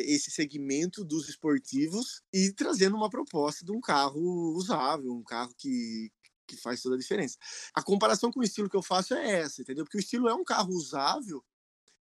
esse 0.00 0.30
segmento 0.30 1.04
dos 1.04 1.28
esportivos 1.28 2.22
e 2.32 2.52
trazendo 2.52 2.96
uma 2.96 3.10
proposta 3.10 3.64
de 3.64 3.72
um 3.72 3.80
carro 3.80 4.54
usável, 4.56 5.12
um 5.12 5.22
carro 5.22 5.54
que, 5.56 6.10
que 6.46 6.56
faz 6.56 6.82
toda 6.82 6.96
a 6.96 6.98
diferença. 6.98 7.38
A 7.74 7.82
comparação 7.82 8.32
com 8.32 8.40
o 8.40 8.44
estilo 8.44 8.68
que 8.68 8.76
eu 8.76 8.82
faço 8.82 9.14
é 9.14 9.40
essa, 9.40 9.62
entendeu? 9.62 9.84
Porque 9.84 9.98
o 9.98 10.00
estilo 10.00 10.28
é 10.28 10.34
um 10.34 10.44
carro 10.44 10.72
usável 10.72 11.44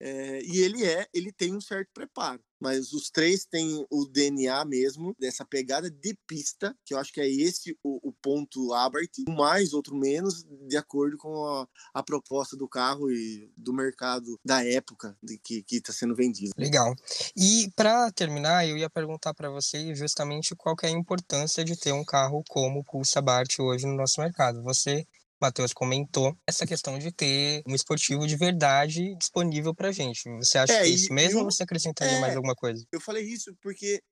é, 0.01 0.43
e 0.43 0.59
ele 0.59 0.85
é, 0.85 1.09
ele 1.12 1.33
tem 1.33 1.55
um 1.55 1.61
certo 1.61 1.91
preparo. 1.93 2.43
Mas 2.61 2.92
os 2.92 3.11
três 3.11 3.45
têm 3.45 3.87
o 3.90 4.07
DNA 4.07 4.64
mesmo 4.64 5.14
dessa 5.19 5.45
pegada 5.45 5.90
de 5.90 6.16
pista, 6.27 6.77
que 6.85 6.95
eu 6.95 6.99
acho 6.99 7.12
que 7.12 7.21
é 7.21 7.29
esse 7.29 7.77
o, 7.83 8.09
o 8.09 8.12
ponto 8.12 8.73
Abarth, 8.73 9.19
um 9.29 9.35
mais, 9.35 9.73
outro 9.73 9.95
menos, 9.95 10.45
de 10.66 10.77
acordo 10.77 11.16
com 11.19 11.45
a, 11.47 11.69
a 11.95 12.03
proposta 12.03 12.57
do 12.57 12.69
carro 12.69 13.11
e 13.11 13.51
do 13.57 13.73
mercado 13.73 14.38
da 14.45 14.64
época 14.64 15.16
de 15.23 15.38
que 15.38 15.64
está 15.71 15.92
sendo 15.92 16.14
vendido. 16.14 16.53
Legal. 16.57 16.95
E 17.37 17.71
para 17.77 18.11
terminar, 18.12 18.66
eu 18.66 18.77
ia 18.77 18.90
perguntar 18.90 19.35
para 19.35 19.51
você 19.51 19.95
justamente 19.95 20.55
qual 20.55 20.77
é 20.83 20.87
a 20.87 20.90
importância 20.90 21.64
de 21.64 21.77
ter 21.77 21.92
um 21.92 22.05
carro 22.05 22.42
como 22.49 22.81
o 22.81 22.85
Pulse 22.85 23.19
Abarth 23.19 23.59
hoje 23.61 23.87
no 23.87 23.97
nosso 23.97 24.21
mercado. 24.21 24.62
Você 24.62 25.07
Matheus 25.40 25.72
comentou 25.72 26.37
essa 26.46 26.66
questão 26.66 26.99
de 26.99 27.12
ter 27.12 27.62
um 27.66 27.75
esportivo 27.75 28.27
de 28.27 28.37
verdade 28.37 29.14
disponível 29.16 29.75
para 29.75 29.92
gente. 29.92 30.22
Você 30.38 30.59
acha 30.59 30.72
É, 30.72 30.79
que 30.83 30.85
é 30.85 30.88
isso 30.88 31.12
mesmo 31.12 31.40
o- 31.40 31.44
ou 31.44 31.51
você 31.51 31.62
acrescentaria 31.62 32.18
mais 32.20 32.33
é. 32.33 32.37
alguma 32.37 32.55
coisa? 32.55 32.85
Eu 32.90 33.01
falei 33.01 33.25
isso 33.25 33.55
porque 33.61 34.03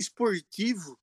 esportivo 0.00 0.98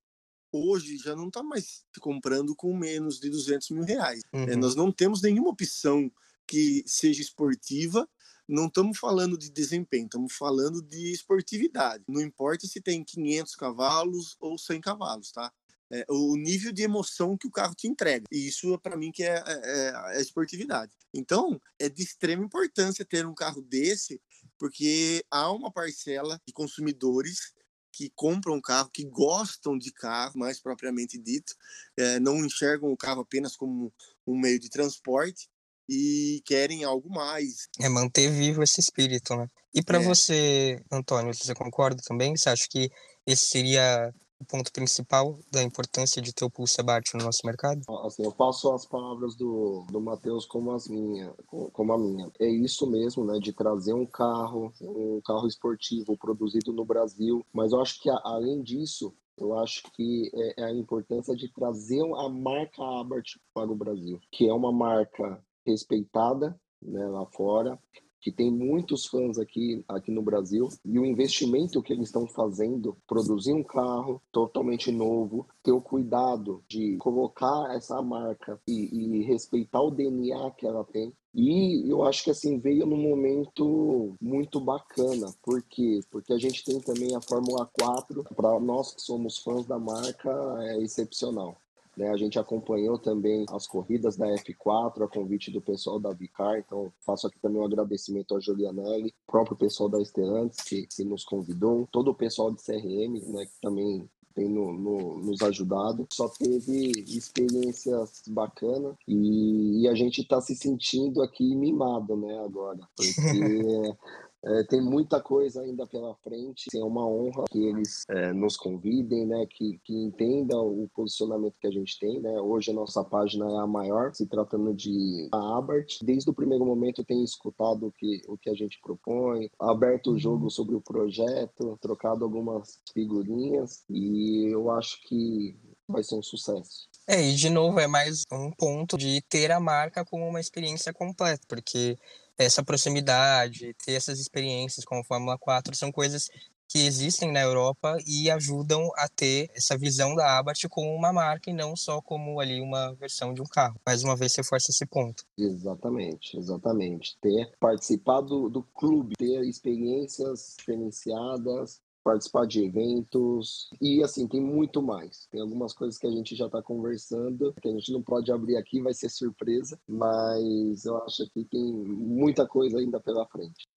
hoje 0.52 0.98
já 0.98 1.16
não 1.16 1.28
está 1.28 1.44
mais 1.44 1.84
comprando 2.02 2.56
com 2.56 2.76
menos 2.78 3.20
de 3.20 3.30
200 3.30 3.70
mil 3.70 3.84
reais. 3.84 4.22
É, 4.34 4.38
Uhum. 4.38 4.58
nós 4.60 4.76
não 4.76 4.92
temos 4.92 5.22
nenhuma 5.22 5.50
opção 5.50 6.12
que 6.48 6.84
seja 6.86 7.22
esportiva. 7.22 8.08
Não 8.48 8.68
estamos 8.68 8.98
falando 9.00 9.38
de 9.38 9.50
desempenho, 9.50 10.06
estamos 10.06 10.34
falando 10.34 10.82
de 10.82 11.14
esportividade. 11.14 12.04
Não 12.08 12.20
importa 12.22 12.68
se 12.68 12.82
tem 12.82 13.04
500 13.04 13.56
cavalos 13.56 14.36
ou 14.42 14.58
100 14.58 14.82
cavalos, 14.82 15.32
tá? 15.32 15.54
É, 15.92 16.06
o 16.10 16.36
nível 16.38 16.72
de 16.72 16.84
emoção 16.84 17.38
que 17.38 17.48
o 17.48 17.52
carro 17.52 17.76
te 17.76 17.88
entrega. 17.88 18.26
E 18.32 18.48
isso, 18.48 18.78
para 18.80 18.96
mim, 18.96 19.12
que 19.12 19.24
é, 19.24 19.44
é, 19.46 19.90
é 19.90 19.96
a 19.96 20.22
esportividade. 20.22 20.92
Então, 21.14 21.60
é 21.78 21.90
de 21.90 22.02
extrema 22.02 22.46
importância 22.46 23.06
ter 23.06 23.26
um 23.26 23.34
carro 23.34 23.62
desse, 23.62 24.22
porque 24.58 25.24
há 25.30 25.52
uma 25.52 25.72
parcela 25.72 26.40
de 26.48 26.54
consumidores 26.54 27.54
que 27.92 28.10
compram 28.16 28.56
um 28.56 28.62
carro, 28.62 28.90
que 28.90 29.04
gostam 29.04 29.78
de 29.78 29.92
carro, 29.92 30.40
mais 30.40 30.62
propriamente 30.62 31.18
dito, 31.18 31.54
é, 31.98 32.20
não 32.20 32.46
enxergam 32.46 32.92
o 32.92 32.98
carro 32.98 33.22
apenas 33.22 33.56
como 33.56 33.94
um 34.26 34.40
meio 34.40 34.60
de 34.60 34.70
transporte 34.70 35.50
e 35.90 36.42
querem 36.46 36.86
algo 36.86 37.10
mais. 37.10 37.68
É 37.80 37.90
manter 37.90 38.32
vivo 38.32 38.64
esse 38.64 38.80
espírito, 38.80 39.36
né? 39.36 39.48
E 39.74 39.84
para 39.84 40.02
É. 40.02 40.04
você, 40.04 40.82
Antônio, 40.90 41.34
você 41.34 41.54
concorda 41.54 42.02
também? 42.06 42.36
Você 42.36 42.50
acha 42.50 42.66
que 42.70 42.90
esse 43.26 43.48
seria 43.48 44.14
o 44.42 44.46
ponto 44.46 44.72
principal 44.72 45.38
da 45.52 45.62
importância 45.62 46.22
de 46.22 46.34
ter 46.34 46.44
o 46.44 46.50
Pulse 46.50 46.82
Abarth 46.82 47.14
no 47.14 47.24
nosso 47.24 47.46
mercado? 47.46 47.82
Assim, 48.06 48.24
eu 48.24 48.32
passo 48.32 48.74
as 48.74 48.86
palavras 48.86 49.36
do, 49.36 49.86
do 49.90 50.02
Matheus 50.02 50.46
como 50.46 50.72
as 50.72 50.88
minhas, 50.88 51.32
como 51.72 51.94
a 51.94 51.98
minha. 51.98 52.32
É 52.40 52.48
isso 52.48 52.90
mesmo, 52.90 53.24
né, 53.24 53.38
de 53.40 53.54
trazer 53.54 53.94
um 53.94 54.06
carro, 54.06 54.74
um 54.82 55.22
carro 55.24 55.48
esportivo 55.48 56.18
produzido 56.18 56.74
no 56.74 56.84
Brasil. 56.84 57.46
Mas 57.54 57.72
eu 57.72 57.82
acho 57.82 58.02
que 58.02 58.10
além 58.24 58.64
disso, 58.64 59.14
eu 59.38 59.58
acho 59.60 59.84
que 59.94 60.32
é, 60.34 60.62
é 60.62 60.66
a 60.66 60.74
importância 60.74 61.36
de 61.36 61.48
trazer 61.48 62.02
a 62.02 62.28
marca 62.28 62.84
Abarth 63.00 63.38
para 63.54 63.72
o 63.72 63.76
Brasil, 63.76 64.20
que 64.32 64.48
é 64.48 64.54
uma 64.54 64.72
marca 64.72 65.44
respeitada, 65.66 66.60
né, 66.82 67.08
lá 67.08 67.26
fora, 67.28 67.80
que 68.22 68.32
tem 68.32 68.52
muitos 68.52 69.06
fãs 69.06 69.38
aqui, 69.38 69.84
aqui 69.88 70.12
no 70.12 70.22
Brasil, 70.22 70.70
e 70.86 71.00
o 71.00 71.06
investimento 71.06 71.82
que 71.82 71.92
eles 71.92 72.08
estão 72.08 72.28
fazendo, 72.28 72.96
produzir 73.08 73.54
um 73.54 73.64
carro 73.64 74.22
totalmente 74.32 74.92
novo, 74.92 75.48
ter 75.64 75.72
o 75.72 75.82
cuidado 75.82 76.64
de 76.68 76.98
colocar 76.98 77.76
essa 77.76 78.02
marca 78.02 78.60
e, 78.68 79.18
e 79.18 79.24
respeitar 79.24 79.82
o 79.82 79.92
DNA 79.92 80.52
que 80.52 80.68
ela 80.68 80.84
tem. 80.84 81.14
E 81.34 81.90
eu 81.90 82.04
acho 82.04 82.26
que 82.26 82.32
assim 82.32 82.60
veio 82.60 82.86
num 82.86 82.98
momento 82.98 84.16
muito 84.22 84.60
bacana. 84.60 85.34
Por 85.42 85.64
quê? 85.64 86.02
Porque 86.12 86.34
a 86.34 86.38
gente 86.38 86.64
tem 86.64 86.80
também 86.82 87.16
a 87.16 87.22
Fórmula 87.22 87.70
4, 87.80 88.24
para 88.36 88.60
nós 88.60 88.94
que 88.94 89.02
somos 89.02 89.38
fãs 89.38 89.66
da 89.66 89.80
marca, 89.80 90.30
é 90.62 90.84
excepcional. 90.84 91.56
Né, 91.98 92.10
a 92.10 92.16
gente 92.16 92.40
acompanhou 92.40 92.98
também 92.98 93.46
as 93.52 93.68
corridas 93.68 94.16
da 94.16 94.26
F4 94.28 95.04
a 95.04 95.08
convite 95.10 95.52
do 95.52 95.60
pessoal 95.60 96.00
da 96.00 96.14
Vicar, 96.14 96.58
então 96.58 96.92
faço 97.06 97.28
aqui 97.28 97.38
também 97.40 97.62
um 97.62 97.66
agradecimento 97.66 98.34
ao 98.34 98.40
Julianelli, 98.42 99.14
próprio 99.28 99.58
pessoal 99.58 99.90
da 99.90 100.02
Estelantes 100.02 100.62
que, 100.64 100.88
que 100.88 101.04
nos 101.04 101.26
convidou, 101.26 101.88
todo 101.92 102.10
o 102.12 102.16
pessoal 102.16 102.50
de 102.52 102.64
CRM, 102.64 103.20
né, 103.34 103.46
que 103.46 103.60
também 103.62 104.10
tem 104.34 104.48
no, 104.48 104.72
no- 104.72 105.18
nos 105.18 105.42
ajudado. 105.42 106.08
Só 106.14 106.30
teve 106.30 106.92
experiências 107.08 108.22
bacanas 108.28 108.96
e, 109.06 109.82
e 109.82 109.88
a 109.90 109.94
gente 109.94 110.22
está 110.22 110.40
se 110.40 110.56
sentindo 110.56 111.22
aqui 111.22 111.54
mimado, 111.56 112.16
né, 112.16 112.40
agora, 112.40 112.80
porque 112.96 113.12
é, 114.44 114.64
tem 114.64 114.82
muita 114.82 115.22
coisa 115.22 115.62
ainda 115.62 115.86
pela 115.86 116.16
frente. 116.16 116.66
É 116.76 116.84
uma 116.84 117.06
honra 117.08 117.46
que 117.50 117.64
eles 117.64 118.04
é, 118.10 118.34
nos 118.34 118.58
convidem, 118.58 119.26
né? 119.26 119.46
Que, 119.50 119.80
que 119.84 119.94
entendam 119.94 120.68
o 120.68 120.90
posicionamento 120.94 121.60
que 121.60 121.68
a 121.68 121.72
gente 121.72 122.00
tem, 122.00 122.20
né? 122.20 122.40
Hoje 122.42 122.72
a 122.72 122.74
nossa 122.74 123.04
página 123.04 123.46
é 123.46 123.58
a 123.58 123.68
maior, 123.68 124.14
se 124.14 124.26
tratando 124.26 124.74
de 124.74 125.30
a 125.32 125.58
Abert. 125.58 126.00
Desde 126.04 126.30
o 126.30 126.34
primeiro 126.34 126.66
momento 126.66 127.04
tenho 127.04 127.24
escutado 127.24 127.88
o 127.88 127.92
que, 127.92 128.22
o 128.28 128.38
que 128.38 128.50
a 128.50 128.56
gente 128.56 128.80
propõe, 128.82 129.50
aberto 129.60 130.12
o 130.12 130.20
jogo 130.20 130.50
sobre 130.50 130.76
o 130.76 130.82
projeto, 130.82 131.78
trocado 131.82 132.26
algumas 132.26 132.80
figurinhas 132.94 133.84
e 133.90 134.48
eu 134.52 134.72
acho 134.72 135.02
que 135.04 135.56
vai 135.88 136.04
ser 136.04 136.16
um 136.16 136.24
sucesso. 136.24 136.90
É, 137.08 137.22
e 137.22 137.36
de 137.36 137.50
novo, 137.50 137.80
é 137.80 137.88
mais 137.88 138.24
um 138.32 138.52
ponto 138.52 138.98
de 138.98 139.22
ter 139.30 139.52
a 139.52 139.60
marca 139.60 140.06
como 140.06 140.28
uma 140.28 140.40
experiência 140.40 140.94
completa, 140.94 141.42
porque 141.48 141.98
essa 142.44 142.64
proximidade, 142.64 143.76
ter 143.86 143.94
essas 143.94 144.20
experiências 144.20 144.86
com 144.86 145.00
a 145.00 145.04
Fórmula 145.04 145.38
4 145.38 145.76
são 145.76 145.92
coisas 145.92 146.30
que 146.72 146.86
existem 146.86 147.30
na 147.34 147.42
Europa 147.42 147.98
e 148.08 148.32
ajudam 148.32 148.90
a 148.96 149.10
ter 149.10 149.52
essa 149.54 149.78
visão 149.78 150.16
da 150.16 150.40
Abarth 150.40 150.70
como 150.70 150.96
uma 150.96 151.12
marca 151.12 151.50
e 151.50 151.54
não 151.54 151.76
só 151.76 152.02
como 152.02 152.40
ali 152.40 152.62
uma 152.62 152.94
versão 152.94 153.34
de 153.34 153.42
um 153.42 153.46
carro. 153.46 153.76
Mais 153.86 154.04
uma 154.04 154.16
vez, 154.16 154.34
reforça 154.38 154.72
esse 154.72 154.86
ponto. 154.86 155.26
Exatamente, 155.38 156.38
exatamente. 156.38 157.18
Ter 157.20 157.52
participado 157.60 158.50
do 158.50 158.64
clube, 158.64 159.16
ter 159.18 159.44
experiências 159.44 160.56
diferenciadas, 160.58 161.82
participar 162.04 162.46
de 162.46 162.66
eventos 162.66 163.70
e 163.82 164.04
assim 164.04 164.28
tem 164.28 164.42
muito 164.42 164.82
mais. 164.82 165.28
Tem 165.32 165.42
algumas 165.42 165.74
coisas 165.74 165.98
que 165.98 166.08
a 166.08 166.12
gente 166.12 166.36
já 166.36 166.46
está 166.48 166.62
conversando 166.62 167.54
que 167.62 167.68
a 167.68 167.72
gente 167.72 167.92
não 167.92 168.02
pode 168.02 168.32
abrir 168.32 168.58
aqui, 168.58 168.82
vai 168.82 168.94
ser 168.94 169.10
surpresa, 169.10 169.80
mas 169.88 170.86
eu 170.86 170.98
acho 171.04 171.30
que 171.30 171.46
tem 171.46 171.64
muita 171.74 172.48
coisa 172.48 172.80
ainda 172.80 173.00
pela 173.00 173.28
frente. 173.28 173.68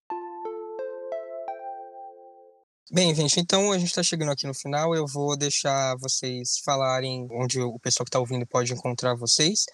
Bem, 2.90 3.14
gente, 3.14 3.40
então 3.40 3.72
a 3.72 3.78
gente 3.78 3.88
está 3.88 4.02
chegando 4.02 4.30
aqui 4.30 4.46
no 4.46 4.54
final. 4.54 4.94
Eu 4.94 5.06
vou 5.06 5.36
deixar 5.36 5.96
vocês 5.96 6.58
falarem 6.64 7.26
onde 7.30 7.60
o 7.60 7.78
pessoal 7.78 8.04
que 8.04 8.10
está 8.10 8.20
ouvindo 8.20 8.46
pode 8.46 8.72
encontrar 8.72 9.14
vocês. 9.14 9.64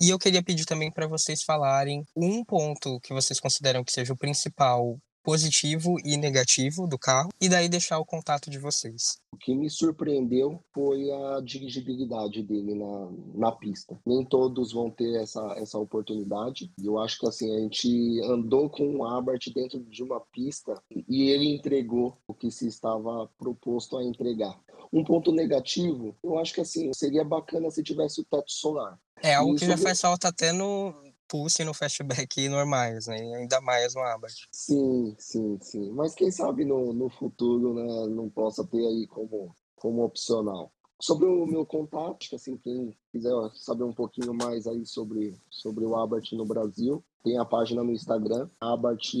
E 0.00 0.10
eu 0.10 0.18
queria 0.18 0.42
pedir 0.42 0.64
também 0.64 0.92
para 0.92 1.08
vocês 1.08 1.42
falarem 1.42 2.04
um 2.14 2.44
ponto 2.44 3.00
que 3.00 3.12
vocês 3.12 3.40
consideram 3.40 3.82
que 3.82 3.90
seja 3.90 4.12
o 4.12 4.16
principal 4.16 4.96
positivo 5.28 5.98
e 6.02 6.16
negativo 6.16 6.86
do 6.86 6.98
carro 6.98 7.28
e 7.38 7.50
daí 7.50 7.68
deixar 7.68 7.98
o 7.98 8.04
contato 8.06 8.48
de 8.48 8.58
vocês. 8.58 9.18
O 9.30 9.36
que 9.36 9.54
me 9.54 9.68
surpreendeu 9.68 10.58
foi 10.72 11.10
a 11.10 11.42
dirigibilidade 11.42 12.42
dele 12.42 12.74
na, 12.74 13.10
na 13.34 13.52
pista. 13.52 14.00
Nem 14.06 14.24
todos 14.24 14.72
vão 14.72 14.90
ter 14.90 15.20
essa, 15.20 15.54
essa 15.58 15.76
oportunidade. 15.76 16.72
E 16.80 16.86
eu 16.86 16.98
acho 16.98 17.18
que 17.18 17.28
assim, 17.28 17.54
a 17.54 17.60
gente 17.60 18.22
andou 18.24 18.70
com 18.70 18.96
o 18.96 19.04
Abarth 19.04 19.52
dentro 19.54 19.78
de 19.80 20.02
uma 20.02 20.18
pista 20.32 20.82
e 21.06 21.28
ele 21.28 21.54
entregou 21.54 22.16
o 22.26 22.32
que 22.32 22.50
se 22.50 22.66
estava 22.66 23.28
proposto 23.38 23.98
a 23.98 24.04
entregar. 24.04 24.58
Um 24.90 25.04
ponto 25.04 25.30
negativo, 25.30 26.16
eu 26.24 26.38
acho 26.38 26.54
que 26.54 26.62
assim, 26.62 26.90
seria 26.94 27.22
bacana 27.22 27.70
se 27.70 27.82
tivesse 27.82 28.22
o 28.22 28.24
teto 28.24 28.50
solar. 28.50 28.98
É 29.22 29.34
algo 29.34 29.56
que 29.56 29.66
já 29.66 29.76
faz 29.76 30.00
falta 30.00 30.28
até 30.28 30.52
no, 30.52 30.94
pulse 31.28 31.64
no 31.64 31.74
fastback 31.74 32.48
normais, 32.48 33.06
né? 33.06 33.16
ainda 33.36 33.60
mais 33.60 33.94
no 33.94 34.00
Abarth. 34.02 34.48
Sim, 34.50 35.14
sim, 35.18 35.58
sim. 35.60 35.90
Mas 35.92 36.14
quem 36.14 36.30
sabe 36.30 36.64
no, 36.64 36.92
no 36.92 37.08
futuro 37.10 37.74
né, 37.74 38.06
não 38.08 38.28
possa 38.28 38.64
ter 38.66 38.84
aí 38.84 39.06
como, 39.06 39.54
como 39.76 40.04
opcional. 40.04 40.72
Sobre 41.00 41.26
o 41.26 41.46
meu 41.46 41.64
contato, 41.64 42.34
assim, 42.34 42.56
quem 42.56 42.92
quiser 43.12 43.32
saber 43.54 43.84
um 43.84 43.92
pouquinho 43.92 44.34
mais 44.34 44.66
aí 44.66 44.84
sobre, 44.84 45.32
sobre 45.48 45.84
o 45.84 45.94
Abarth 45.94 46.32
no 46.32 46.44
Brasil, 46.44 47.04
tem 47.22 47.38
a 47.38 47.44
página 47.44 47.84
no 47.84 47.92
Instagram, 47.92 48.48
Abarth 48.60 49.14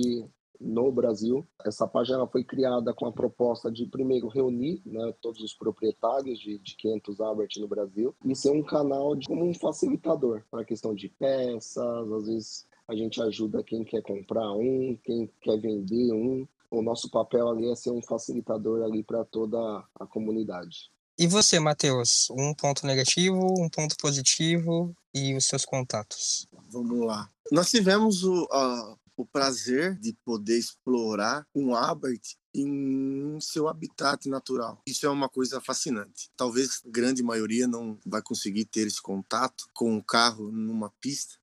no 0.60 0.90
Brasil. 0.90 1.46
Essa 1.64 1.86
página 1.86 2.26
foi 2.26 2.44
criada 2.44 2.92
com 2.92 3.06
a 3.06 3.12
proposta 3.12 3.70
de, 3.70 3.86
primeiro, 3.86 4.28
reunir 4.28 4.82
né, 4.84 5.14
todos 5.20 5.40
os 5.42 5.54
proprietários 5.54 6.38
de, 6.38 6.58
de 6.58 6.76
500 6.76 7.20
Albert 7.20 7.50
no 7.58 7.68
Brasil 7.68 8.14
e 8.24 8.34
ser 8.34 8.50
um 8.50 8.62
canal 8.62 9.14
de, 9.14 9.26
como 9.26 9.44
um 9.44 9.54
facilitador 9.54 10.42
para 10.50 10.62
a 10.62 10.64
questão 10.64 10.94
de 10.94 11.08
peças, 11.08 11.78
às 11.78 12.26
vezes 12.26 12.66
a 12.88 12.94
gente 12.94 13.20
ajuda 13.20 13.62
quem 13.62 13.84
quer 13.84 14.02
comprar 14.02 14.50
um, 14.52 14.98
quem 15.04 15.30
quer 15.40 15.58
vender 15.60 16.12
um. 16.12 16.46
O 16.70 16.82
nosso 16.82 17.10
papel 17.10 17.48
ali 17.48 17.70
é 17.70 17.74
ser 17.74 17.90
um 17.90 18.02
facilitador 18.02 18.82
ali 18.82 19.02
para 19.02 19.24
toda 19.24 19.58
a 19.98 20.06
comunidade. 20.06 20.90
E 21.18 21.26
você, 21.26 21.58
Matheus? 21.58 22.30
Um 22.30 22.54
ponto 22.54 22.86
negativo, 22.86 23.38
um 23.60 23.68
ponto 23.68 23.96
positivo 23.96 24.94
e 25.12 25.34
os 25.34 25.46
seus 25.46 25.64
contatos? 25.64 26.46
Vamos 26.70 27.04
lá. 27.04 27.28
Nós 27.50 27.70
tivemos 27.70 28.22
o, 28.22 28.46
a, 28.52 28.96
o 29.18 29.26
prazer 29.26 29.98
de 29.98 30.12
poder 30.24 30.56
explorar 30.56 31.44
um 31.52 31.74
Abarth 31.74 32.36
em 32.54 33.36
seu 33.40 33.66
habitat 33.66 34.28
natural. 34.28 34.80
Isso 34.86 35.04
é 35.06 35.10
uma 35.10 35.28
coisa 35.28 35.60
fascinante. 35.60 36.30
Talvez 36.36 36.80
a 36.86 36.88
grande 36.88 37.20
maioria 37.20 37.66
não 37.66 37.98
vai 38.06 38.22
conseguir 38.22 38.64
ter 38.66 38.86
esse 38.86 39.02
contato 39.02 39.68
com 39.74 39.96
o 39.96 40.04
carro 40.04 40.52
numa 40.52 40.88
pista 41.00 41.34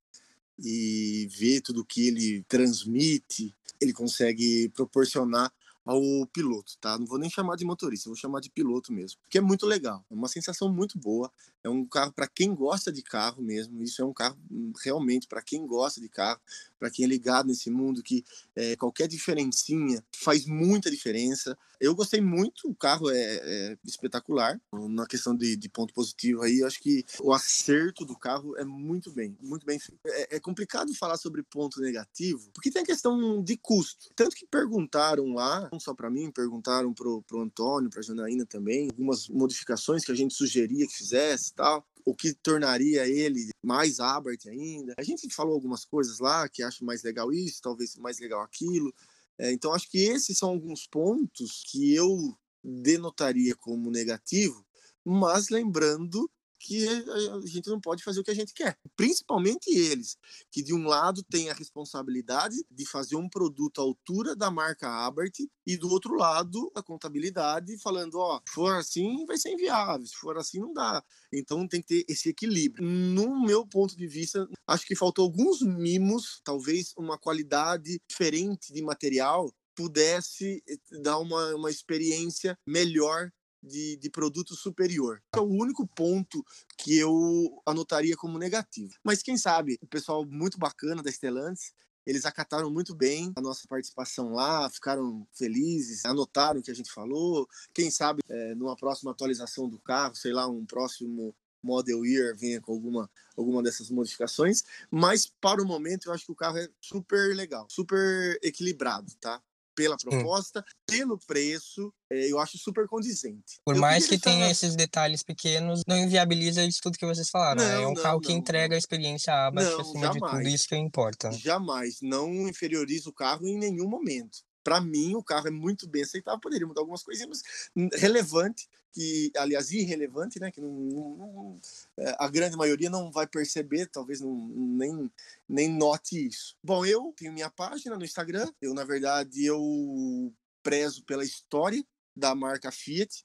e 0.58 1.28
ver 1.38 1.60
tudo 1.60 1.84
que 1.84 2.08
ele 2.08 2.46
transmite, 2.48 3.54
ele 3.82 3.92
consegue 3.92 4.70
proporcionar 4.70 5.52
ao 5.86 6.02
piloto, 6.28 6.78
tá? 6.80 6.98
Não 6.98 7.06
vou 7.06 7.20
nem 7.20 7.30
chamar 7.30 7.58
de 7.58 7.66
motorista, 7.66 8.10
vou 8.10 8.16
chamar 8.16 8.40
de 8.40 8.50
piloto 8.50 8.94
mesmo, 8.94 9.20
porque 9.22 9.38
é 9.38 9.42
muito 9.42 9.66
legal, 9.66 10.04
é 10.10 10.14
uma 10.14 10.30
sensação 10.30 10.72
muito 10.72 10.98
boa. 10.98 11.30
É 11.66 11.70
um 11.70 11.84
carro 11.84 12.14
para 12.14 12.28
quem 12.28 12.54
gosta 12.54 12.92
de 12.92 13.02
carro 13.02 13.42
mesmo. 13.42 13.82
Isso 13.82 14.00
é 14.00 14.06
um 14.06 14.14
carro 14.14 14.38
hum, 14.52 14.72
realmente 14.84 15.26
para 15.26 15.42
quem 15.42 15.66
gosta 15.66 16.00
de 16.00 16.08
carro, 16.08 16.40
para 16.78 16.92
quem 16.92 17.06
é 17.06 17.08
ligado 17.08 17.48
nesse 17.48 17.72
mundo 17.72 18.04
que 18.04 18.24
é, 18.56 18.76
qualquer 18.76 19.08
diferencinha 19.08 20.04
faz 20.16 20.46
muita 20.46 20.92
diferença. 20.92 21.58
Eu 21.80 21.96
gostei 21.96 22.22
muito, 22.22 22.70
o 22.70 22.76
carro 22.76 23.10
é, 23.10 23.16
é 23.18 23.78
espetacular. 23.84 24.62
Na 24.72 25.08
questão 25.08 25.36
de, 25.36 25.56
de, 25.56 25.68
ponto 25.68 25.92
positivo 25.92 26.44
aí, 26.44 26.60
eu 26.60 26.68
acho 26.68 26.80
que 26.80 27.04
o 27.20 27.34
acerto 27.34 28.06
do 28.06 28.16
carro 28.16 28.56
é 28.58 28.64
muito 28.64 29.12
bem, 29.12 29.36
muito 29.42 29.66
bem 29.66 29.80
feito. 29.80 30.00
É, 30.06 30.36
é 30.36 30.40
complicado 30.40 30.94
falar 30.94 31.18
sobre 31.18 31.42
ponto 31.42 31.82
negativo, 31.82 32.48
porque 32.54 32.70
tem 32.70 32.84
a 32.84 32.86
questão 32.86 33.44
de 33.44 33.58
custo. 33.58 34.12
Tanto 34.16 34.36
que 34.36 34.46
perguntaram 34.46 35.34
lá, 35.34 35.68
não 35.72 35.80
só 35.80 35.96
para 35.96 36.12
mim, 36.12 36.32
perguntaram 36.32 36.94
pro, 36.94 37.24
pro 37.24 37.42
Antônio, 37.42 37.90
pra 37.90 38.04
Janaína 38.04 38.46
também, 38.46 38.90
algumas 38.90 39.28
modificações 39.28 40.06
que 40.06 40.12
a 40.12 40.16
gente 40.16 40.36
sugeria 40.36 40.86
que 40.86 40.94
fizesse 40.96 41.55
tal 41.56 41.86
o 42.06 42.14
que 42.14 42.34
tornaria 42.36 43.08
ele 43.08 43.50
mais 43.64 44.00
Abarth 44.00 44.46
ainda. 44.46 44.94
A 44.96 45.04
gente 45.04 45.28
falou 45.34 45.56
algumas 45.56 45.84
coisas 45.84 46.20
lá 46.20 46.48
que 46.48 46.62
acho 46.62 46.86
mais 46.86 47.02
legal 47.02 47.34
isso, 47.34 47.62
talvez 47.62 47.96
mais 47.96 48.20
legal 48.20 48.42
aquilo. 48.42 48.94
É, 49.40 49.52
então 49.52 49.74
acho 49.74 49.90
que 49.90 49.98
esses 49.98 50.38
são 50.38 50.50
alguns 50.50 50.86
pontos 50.86 51.64
que 51.66 51.94
eu 51.94 52.38
denotaria 52.64 53.56
como 53.56 53.92
negativo, 53.92 54.64
mas 55.04 55.50
lembrando 55.50 56.30
que 56.66 56.88
a 56.88 57.46
gente 57.46 57.70
não 57.70 57.80
pode 57.80 58.04
fazer 58.04 58.20
o 58.20 58.24
que 58.24 58.32
a 58.32 58.36
gente 58.36 58.54
quer. 58.54 58.76
Principalmente 58.96 59.70
eles, 59.70 60.18
que 60.52 60.64
de 60.64 60.74
um 60.74 60.88
lado 60.88 61.24
têm 61.24 61.50
a 61.50 61.54
responsabilidade 61.54 62.56
de 62.72 62.90
fazer 62.90 63.16
um 63.16 63.30
produto 63.30 63.80
à 63.80 63.84
altura 63.84 64.36
da 64.36 64.50
marca 64.50 64.90
Abert 65.06 65.36
e 65.66 65.78
do 65.78 65.90
outro 65.90 66.16
lado 66.16 66.72
a 66.74 66.82
contabilidade 66.82 67.78
falando, 67.80 68.16
ó, 68.16 68.42
se 68.48 68.54
for 68.54 68.76
assim 68.76 69.26
vai 69.26 69.38
ser 69.38 69.52
inviável, 69.52 70.08
se 70.08 70.16
for 70.16 70.38
assim 70.38 70.60
não 70.60 70.74
dá. 70.74 71.04
Então 71.32 71.68
tem 71.68 71.82
que 71.82 71.88
ter 71.88 72.06
esse 72.12 72.30
equilíbrio. 72.30 72.84
No 72.84 73.40
meu 73.46 73.66
ponto 73.68 73.96
de 73.96 74.08
vista, 74.08 74.48
acho 74.66 74.86
que 74.88 74.96
faltou 74.96 75.26
alguns 75.26 75.62
mimos, 75.62 76.42
talvez 76.44 76.94
uma 76.98 77.18
qualidade 77.18 78.02
diferente 78.10 78.74
de 78.74 78.82
material 78.82 79.54
pudesse 79.76 80.64
eh, 80.68 80.78
dar 81.02 81.20
uma, 81.20 81.54
uma 81.54 81.70
experiência 81.70 82.58
melhor 82.66 83.30
de, 83.66 83.98
de 83.98 84.10
produto 84.10 84.56
superior. 84.56 85.22
É 85.36 85.40
o 85.40 85.44
único 85.44 85.88
ponto 85.88 86.44
que 86.78 86.98
eu 86.98 87.62
anotaria 87.66 88.16
como 88.16 88.38
negativo. 88.38 88.94
Mas 89.04 89.22
quem 89.22 89.38
sabe, 89.38 89.78
o 89.82 89.88
pessoal 89.88 90.26
muito 90.26 90.58
bacana 90.58 91.02
da 91.02 91.12
Stellantis, 91.12 91.74
eles 92.06 92.26
acataram 92.26 92.70
muito 92.70 92.96
bem 92.96 93.34
a 93.36 93.42
nossa 93.42 93.68
participação 93.68 94.32
lá, 94.34 94.70
ficaram 94.70 95.28
felizes, 95.34 96.06
anotaram 96.06 96.60
o 96.60 96.64
que 96.64 96.70
a 96.70 96.76
gente 96.76 96.92
falou. 96.92 97.48
Quem 97.74 97.90
sabe, 97.90 98.22
é, 98.30 98.56
numa 98.56 98.76
próxima 98.76 99.12
atualização 99.12 99.68
do 99.68 99.80
carro, 99.80 100.16
sei 100.16 100.32
lá, 100.32 100.48
um 100.48 100.66
próximo 100.66 101.36
Model 101.64 102.06
Year 102.06 102.38
venha 102.38 102.62
com 102.62 102.74
alguma, 102.74 103.10
alguma 103.36 103.64
dessas 103.64 103.90
modificações. 103.90 104.64
Mas 104.92 105.26
para 105.42 105.62
o 105.62 105.66
momento, 105.66 106.06
eu 106.06 106.14
acho 106.14 106.26
que 106.26 106.32
o 106.32 106.36
carro 106.36 106.60
é 106.60 106.70
super 106.80 107.36
legal, 107.36 107.66
super 107.70 108.40
equilibrado, 108.44 109.12
tá? 109.20 109.42
Pela 109.76 109.98
proposta, 109.98 110.64
Sim. 110.90 110.98
pelo 110.98 111.20
preço, 111.28 111.94
é, 112.10 112.32
eu 112.32 112.40
acho 112.40 112.58
super 112.58 112.88
condizente. 112.88 113.60
Por 113.66 113.76
eu 113.76 113.82
mais 113.82 114.08
que 114.08 114.18
tenha 114.18 114.50
esses 114.50 114.76
detalhes 114.76 115.22
pequenos, 115.24 115.82
não 115.88 115.98
inviabiliza 115.98 116.64
isso 116.64 116.80
tudo 116.82 116.98
que 116.98 117.06
vocês 117.06 117.30
falaram. 117.30 117.62
Não, 117.62 117.70
né? 117.70 117.84
É 117.84 117.88
um 117.88 117.94
não, 117.94 118.02
carro 118.02 118.20
que 118.20 118.32
entrega 118.32 118.70
não. 118.70 118.76
a 118.76 118.80
experiência 118.80 119.34
abaixo 119.34 119.82
acima 119.82 120.14
jamais. 120.14 120.14
de 120.14 120.30
tudo, 120.30 120.48
isso 120.48 120.68
que 120.68 120.76
importa. 120.76 121.32
Jamais, 121.32 122.00
não 122.02 122.48
inferioriza 122.48 123.10
o 123.10 123.14
carro 123.14 123.46
em 123.46 123.58
nenhum 123.58 123.88
momento 123.88 124.46
para 124.66 124.82
mim 124.82 125.14
o 125.16 125.24
carro 125.24 125.48
é 125.48 125.52
muito 125.52 125.88
bem 125.88 126.02
aceitável, 126.02 126.40
poderia 126.40 126.66
mudar 126.66 126.82
algumas 126.82 127.04
coisinhas, 127.04 127.44
mas 127.76 128.02
relevante, 128.02 128.68
que 128.92 129.32
aliás 129.38 129.72
irrelevante, 129.72 130.40
né, 130.40 130.50
que 130.50 130.60
não, 130.60 130.72
não, 130.72 131.62
é, 131.98 132.16
a 132.18 132.28
grande 132.28 132.58
maioria 132.58 132.90
não 132.90 133.12
vai 133.12 133.28
perceber, 133.28 133.86
talvez 133.86 134.22
não, 134.22 134.34
nem, 134.34 135.12
nem 135.48 135.70
note 135.70 136.28
isso. 136.28 136.58
Bom, 136.64 136.84
eu 136.84 137.14
tenho 137.16 137.32
minha 137.32 137.50
página 137.50 137.96
no 137.96 138.04
Instagram, 138.04 138.52
eu 138.60 138.74
na 138.74 138.84
verdade 138.84 139.46
eu 139.46 140.34
prezo 140.64 141.04
pela 141.04 141.24
história 141.24 141.86
da 142.16 142.34
marca 142.34 142.72
Fiat, 142.72 143.24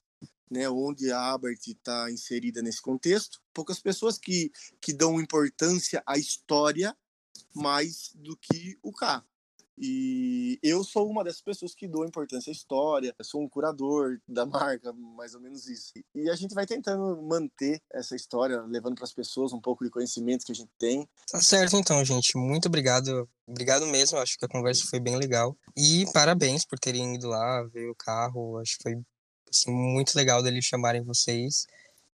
né, 0.50 0.68
onde 0.68 1.10
a 1.10 1.32
Abert 1.32 1.66
está 1.66 2.10
inserida 2.10 2.60
nesse 2.60 2.82
contexto. 2.82 3.40
Poucas 3.54 3.80
pessoas 3.80 4.18
que, 4.18 4.52
que 4.78 4.92
dão 4.92 5.20
importância 5.20 6.02
à 6.04 6.18
história 6.18 6.94
mais 7.54 8.10
do 8.14 8.36
que 8.36 8.78
o 8.82 8.92
carro. 8.92 9.24
E 9.78 10.58
eu 10.62 10.84
sou 10.84 11.08
uma 11.08 11.24
dessas 11.24 11.40
pessoas 11.40 11.74
que 11.74 11.88
dou 11.88 12.04
importância 12.04 12.50
à 12.50 12.52
história, 12.52 13.14
eu 13.18 13.24
sou 13.24 13.42
um 13.42 13.48
curador 13.48 14.20
da 14.28 14.44
marca, 14.46 14.92
mais 14.92 15.34
ou 15.34 15.40
menos 15.40 15.66
isso. 15.66 15.92
E 16.14 16.28
a 16.28 16.34
gente 16.34 16.54
vai 16.54 16.66
tentando 16.66 17.20
manter 17.22 17.80
essa 17.92 18.14
história, 18.14 18.60
levando 18.62 18.94
para 18.94 19.04
as 19.04 19.12
pessoas 19.12 19.52
um 19.52 19.60
pouco 19.60 19.84
de 19.84 19.90
conhecimento 19.90 20.44
que 20.44 20.52
a 20.52 20.54
gente 20.54 20.70
tem. 20.78 21.08
Tá 21.30 21.40
certo, 21.40 21.76
então, 21.76 22.04
gente. 22.04 22.36
Muito 22.36 22.66
obrigado. 22.66 23.28
Obrigado 23.46 23.86
mesmo. 23.86 24.18
Acho 24.18 24.38
que 24.38 24.44
a 24.44 24.48
conversa 24.48 24.86
foi 24.88 25.00
bem 25.00 25.16
legal. 25.16 25.56
E 25.76 26.04
parabéns 26.12 26.64
por 26.64 26.78
terem 26.78 27.14
ido 27.14 27.28
lá 27.28 27.62
ver 27.64 27.88
o 27.88 27.94
carro. 27.94 28.58
Acho 28.58 28.76
que 28.76 28.82
foi 28.82 29.02
assim, 29.50 29.72
muito 29.72 30.14
legal 30.14 30.42
deles 30.42 30.64
chamarem 30.64 31.02
vocês 31.02 31.66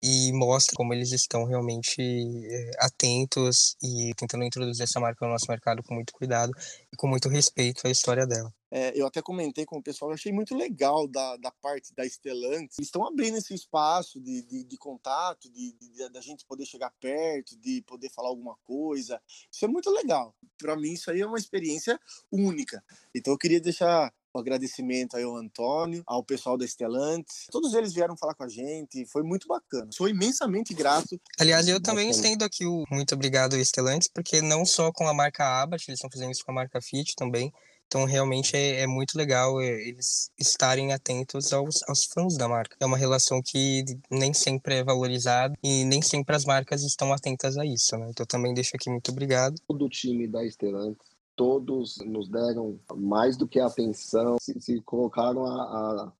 e 0.03 0.33
mostra 0.33 0.75
como 0.75 0.93
eles 0.93 1.13
estão 1.13 1.45
realmente 1.45 2.01
eh, 2.01 2.71
atentos 2.79 3.77
e 3.81 4.13
tentando 4.17 4.43
introduzir 4.43 4.83
essa 4.83 4.99
marca 4.99 5.25
no 5.25 5.31
nosso 5.31 5.45
mercado 5.47 5.81
com 5.81 5.93
muito 5.93 6.11
cuidado 6.11 6.51
e 6.91 6.97
com 6.97 7.07
muito 7.07 7.29
respeito 7.29 7.87
à 7.87 7.89
história 7.89 8.27
dela. 8.27 8.53
É, 8.69 8.91
eu 8.99 9.05
até 9.05 9.21
comentei 9.21 9.65
com 9.65 9.77
o 9.77 9.83
pessoal, 9.83 10.11
eu 10.11 10.15
achei 10.15 10.33
muito 10.33 10.55
legal 10.57 11.07
da, 11.07 11.37
da 11.37 11.51
parte 11.51 11.93
da 11.95 12.03
Stellantis. 12.05 12.77
Eles 12.77 12.87
estão 12.87 13.07
abrindo 13.07 13.37
esse 13.37 13.53
espaço 13.53 14.19
de, 14.19 14.41
de, 14.41 14.63
de 14.63 14.77
contato, 14.77 15.49
de, 15.49 15.73
de, 15.73 16.09
da 16.09 16.19
gente 16.19 16.43
poder 16.43 16.65
chegar 16.65 16.91
perto, 16.99 17.55
de 17.55 17.81
poder 17.83 18.09
falar 18.09 18.29
alguma 18.29 18.57
coisa. 18.65 19.21
Isso 19.49 19.63
é 19.63 19.67
muito 19.67 19.89
legal. 19.89 20.35
Para 20.57 20.75
mim, 20.75 20.93
isso 20.93 21.11
aí 21.11 21.21
é 21.21 21.25
uma 21.25 21.37
experiência 21.37 21.97
única. 22.31 22.83
Então, 23.15 23.33
eu 23.33 23.37
queria 23.37 23.61
deixar 23.61 24.11
um 24.35 24.39
agradecimento 24.39 25.15
aí 25.15 25.23
ao 25.23 25.35
Antônio, 25.35 26.03
ao 26.07 26.23
pessoal 26.23 26.57
da 26.57 26.65
Estelantes. 26.65 27.45
Todos 27.51 27.73
eles 27.73 27.93
vieram 27.93 28.17
falar 28.17 28.33
com 28.33 28.43
a 28.43 28.49
gente, 28.49 29.05
foi 29.05 29.23
muito 29.23 29.47
bacana. 29.47 29.87
Sou 29.91 30.07
imensamente 30.07 30.73
grato. 30.73 31.19
Aliás, 31.39 31.67
eu 31.67 31.81
também 31.81 32.09
estendo 32.09 32.43
aqui 32.43 32.65
o 32.65 32.83
muito 32.89 33.13
obrigado 33.13 33.53
ao 33.53 33.59
Estelantes, 33.59 34.07
porque 34.07 34.41
não 34.41 34.65
só 34.65 34.91
com 34.91 35.07
a 35.07 35.13
marca 35.13 35.61
Abat, 35.61 35.83
eles 35.87 35.97
estão 35.97 36.09
fazendo 36.09 36.31
isso 36.31 36.43
com 36.43 36.51
a 36.51 36.55
marca 36.55 36.81
Fit 36.81 37.15
também. 37.15 37.53
Então, 37.85 38.05
realmente 38.05 38.55
é, 38.55 38.81
é 38.81 38.87
muito 38.87 39.15
legal 39.15 39.61
é, 39.61 39.67
eles 39.67 40.31
estarem 40.39 40.93
atentos 40.93 41.53
aos, 41.53 41.83
aos 41.87 42.05
fãs 42.05 42.35
da 42.35 42.47
marca. 42.47 42.75
É 42.79 42.85
uma 42.87 42.97
relação 42.97 43.39
que 43.39 43.83
nem 44.09 44.33
sempre 44.33 44.75
é 44.75 44.83
valorizada 44.83 45.53
e 45.61 45.85
nem 45.85 46.01
sempre 46.01 46.35
as 46.35 46.43
marcas 46.43 46.81
estão 46.81 47.13
atentas 47.13 47.55
a 47.55 47.63
isso, 47.63 47.95
né? 47.97 48.07
Então, 48.09 48.25
também 48.25 48.51
deixo 48.51 48.75
aqui 48.75 48.89
muito 48.89 49.11
obrigado. 49.11 49.55
Todo 49.67 49.85
o 49.85 49.89
time 49.89 50.27
da 50.27 50.43
Estelantes 50.43 51.12
todos 51.35 51.97
nos 52.05 52.29
deram 52.29 52.79
mais 52.95 53.37
do 53.37 53.47
que 53.47 53.59
atenção, 53.59 54.37
se, 54.39 54.59
se 54.59 54.81
colocaram 54.81 55.45
a, 55.45 56.13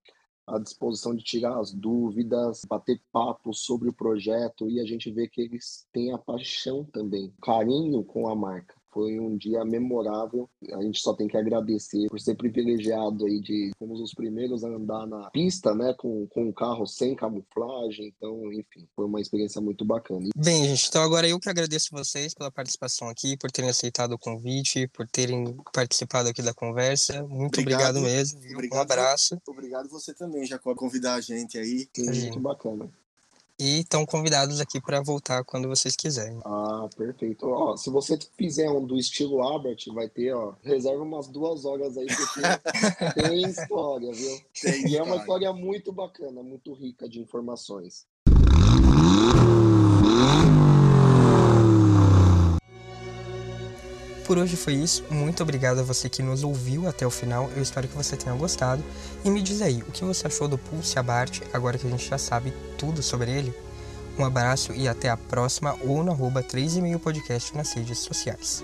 à 0.48 0.60
disposição 0.60 1.16
de 1.16 1.24
tirar 1.24 1.58
as 1.60 1.72
dúvidas, 1.72 2.62
bater 2.68 3.02
papo 3.12 3.54
sobre 3.54 3.90
o 3.90 3.94
projeto 3.94 4.70
e 4.70 4.80
a 4.80 4.86
gente 4.86 5.12
vê 5.12 5.28
que 5.28 5.42
eles 5.42 5.88
têm 5.92 6.14
a 6.14 6.18
paixão 6.18 6.84
também, 6.84 7.34
carinho 7.42 8.04
com 8.04 8.28
a 8.28 8.36
marca. 8.36 8.76
Foi 8.94 9.20
um 9.20 9.36
dia 9.38 9.66
memorável. 9.66 10.50
A 10.74 10.82
gente 10.82 11.00
só 11.00 11.14
tem 11.14 11.28
que 11.28 11.38
agradecer 11.38 12.08
por 12.10 12.20
ser 12.20 12.36
privilegiado 12.36 13.26
aí 13.26 13.42
de 13.42 13.72
fomos 13.78 14.00
os 14.00 14.14
primeiros 14.14 14.64
a 14.64 14.68
andar 14.68 15.08
na 15.08 15.30
pista, 15.32 15.74
né, 15.74 15.94
com, 15.98 16.28
com 16.28 16.50
um 16.50 16.52
carro 16.54 16.86
sem 16.86 17.16
camuflagem. 17.16 18.14
Então, 18.16 18.52
enfim, 18.54 18.88
foi 18.96 19.06
uma 19.06 19.20
experiência 19.20 19.60
muito 19.60 19.84
bacana. 19.84 20.30
Bem, 20.36 20.66
gente, 20.66 20.88
então 20.88 21.02
agora 21.02 21.28
eu 21.28 21.40
que 21.40 21.50
agradeço 21.50 21.90
vocês 21.92 22.34
pela 22.34 22.52
participação 22.52 23.10
aqui, 23.10 23.36
por 23.38 23.52
terem 23.52 23.70
aceitado 23.70 24.14
o 24.14 24.20
convite, 24.20 24.88
por 24.90 25.08
terem 25.08 25.58
participado 25.74 26.30
aqui 26.30 26.42
da 26.42 26.54
conversa. 26.54 27.24
Muito 27.24 27.60
obrigado, 27.60 27.98
obrigado 27.98 28.02
mesmo. 28.02 28.40
Obrigado, 28.40 28.78
um 28.78 28.82
abraço. 28.82 29.38
Obrigado 29.48 29.90
você 29.90 30.14
também, 30.14 30.46
Jacob, 30.46 30.76
convidar 30.78 31.16
a 31.16 31.22
gente 31.22 31.58
aí. 31.58 31.88
Sim, 31.96 32.22
muito 32.22 32.40
bacana 32.40 32.90
e 33.60 33.80
estão 33.80 34.06
convidados 34.06 34.60
aqui 34.60 34.82
para 34.82 35.02
voltar 35.02 35.44
quando 35.44 35.68
vocês 35.68 35.96
quiserem. 35.96 36.40
Ah, 36.44 36.88
perfeito. 36.96 37.48
Ó, 37.48 37.76
se 37.78 37.90
você 37.90 38.18
fizer 38.38 38.70
um 38.70 38.86
do 38.86 38.98
estilo 38.98 39.42
Albert, 39.42 39.86
vai 39.94 40.10
ter, 40.10 40.34
ó, 40.34 40.56
reserva 40.64 41.04
umas 41.04 41.28
duas 41.28 41.66
horas 41.66 41.98
aí, 41.98 42.08
porque 42.08 42.42
tem 43.22 43.50
história, 43.50 44.12
viu? 44.12 44.42
Tem 44.62 44.88
e 44.88 44.98
é 44.98 45.04
uma 45.04 45.18
história 45.18 45.52
muito 45.54 45.92
bacana, 45.92 46.42
muito 46.42 46.74
rica 46.74 47.08
de 47.08 47.20
informações. 47.20 48.06
Por 54.26 54.38
hoje 54.38 54.56
foi 54.56 54.74
isso. 54.74 55.04
Muito 55.10 55.44
obrigado 55.44 55.80
a 55.80 55.84
você 55.84 56.08
que 56.08 56.24
nos 56.24 56.44
ouviu 56.44 56.88
até 56.88 57.06
o 57.06 57.12
final. 57.12 57.50
Eu 57.56 57.62
espero 57.62 57.88
que 57.88 57.96
você 57.96 58.16
tenha 58.16 58.36
gostado. 58.36 58.84
E 59.24 59.30
me 59.30 59.42
diz 59.42 59.62
aí, 59.62 59.82
o 59.82 59.92
que 59.92 60.04
você 60.04 60.28
achou 60.28 60.48
do 60.48 60.58
Pulse 60.58 60.98
Abart, 60.98 61.42
agora 61.52 61.78
que 61.78 61.86
a 61.86 61.90
gente 61.90 62.08
já 62.10 62.18
sabe 62.18 62.54
tudo 62.78 63.04
sobre 63.04 63.32
ele? 63.32 63.54
Um 64.18 64.24
abraço 64.24 64.74
e 64.74 64.88
até 64.88 65.10
a 65.10 65.18
próxima 65.18 65.76
ou 65.82 66.04
no 66.04 66.12
arroba 66.12 66.44
3,5 66.44 67.00
podcast 67.00 67.58
nas 67.58 67.74
redes 67.74 68.00
sociais. 68.00 68.64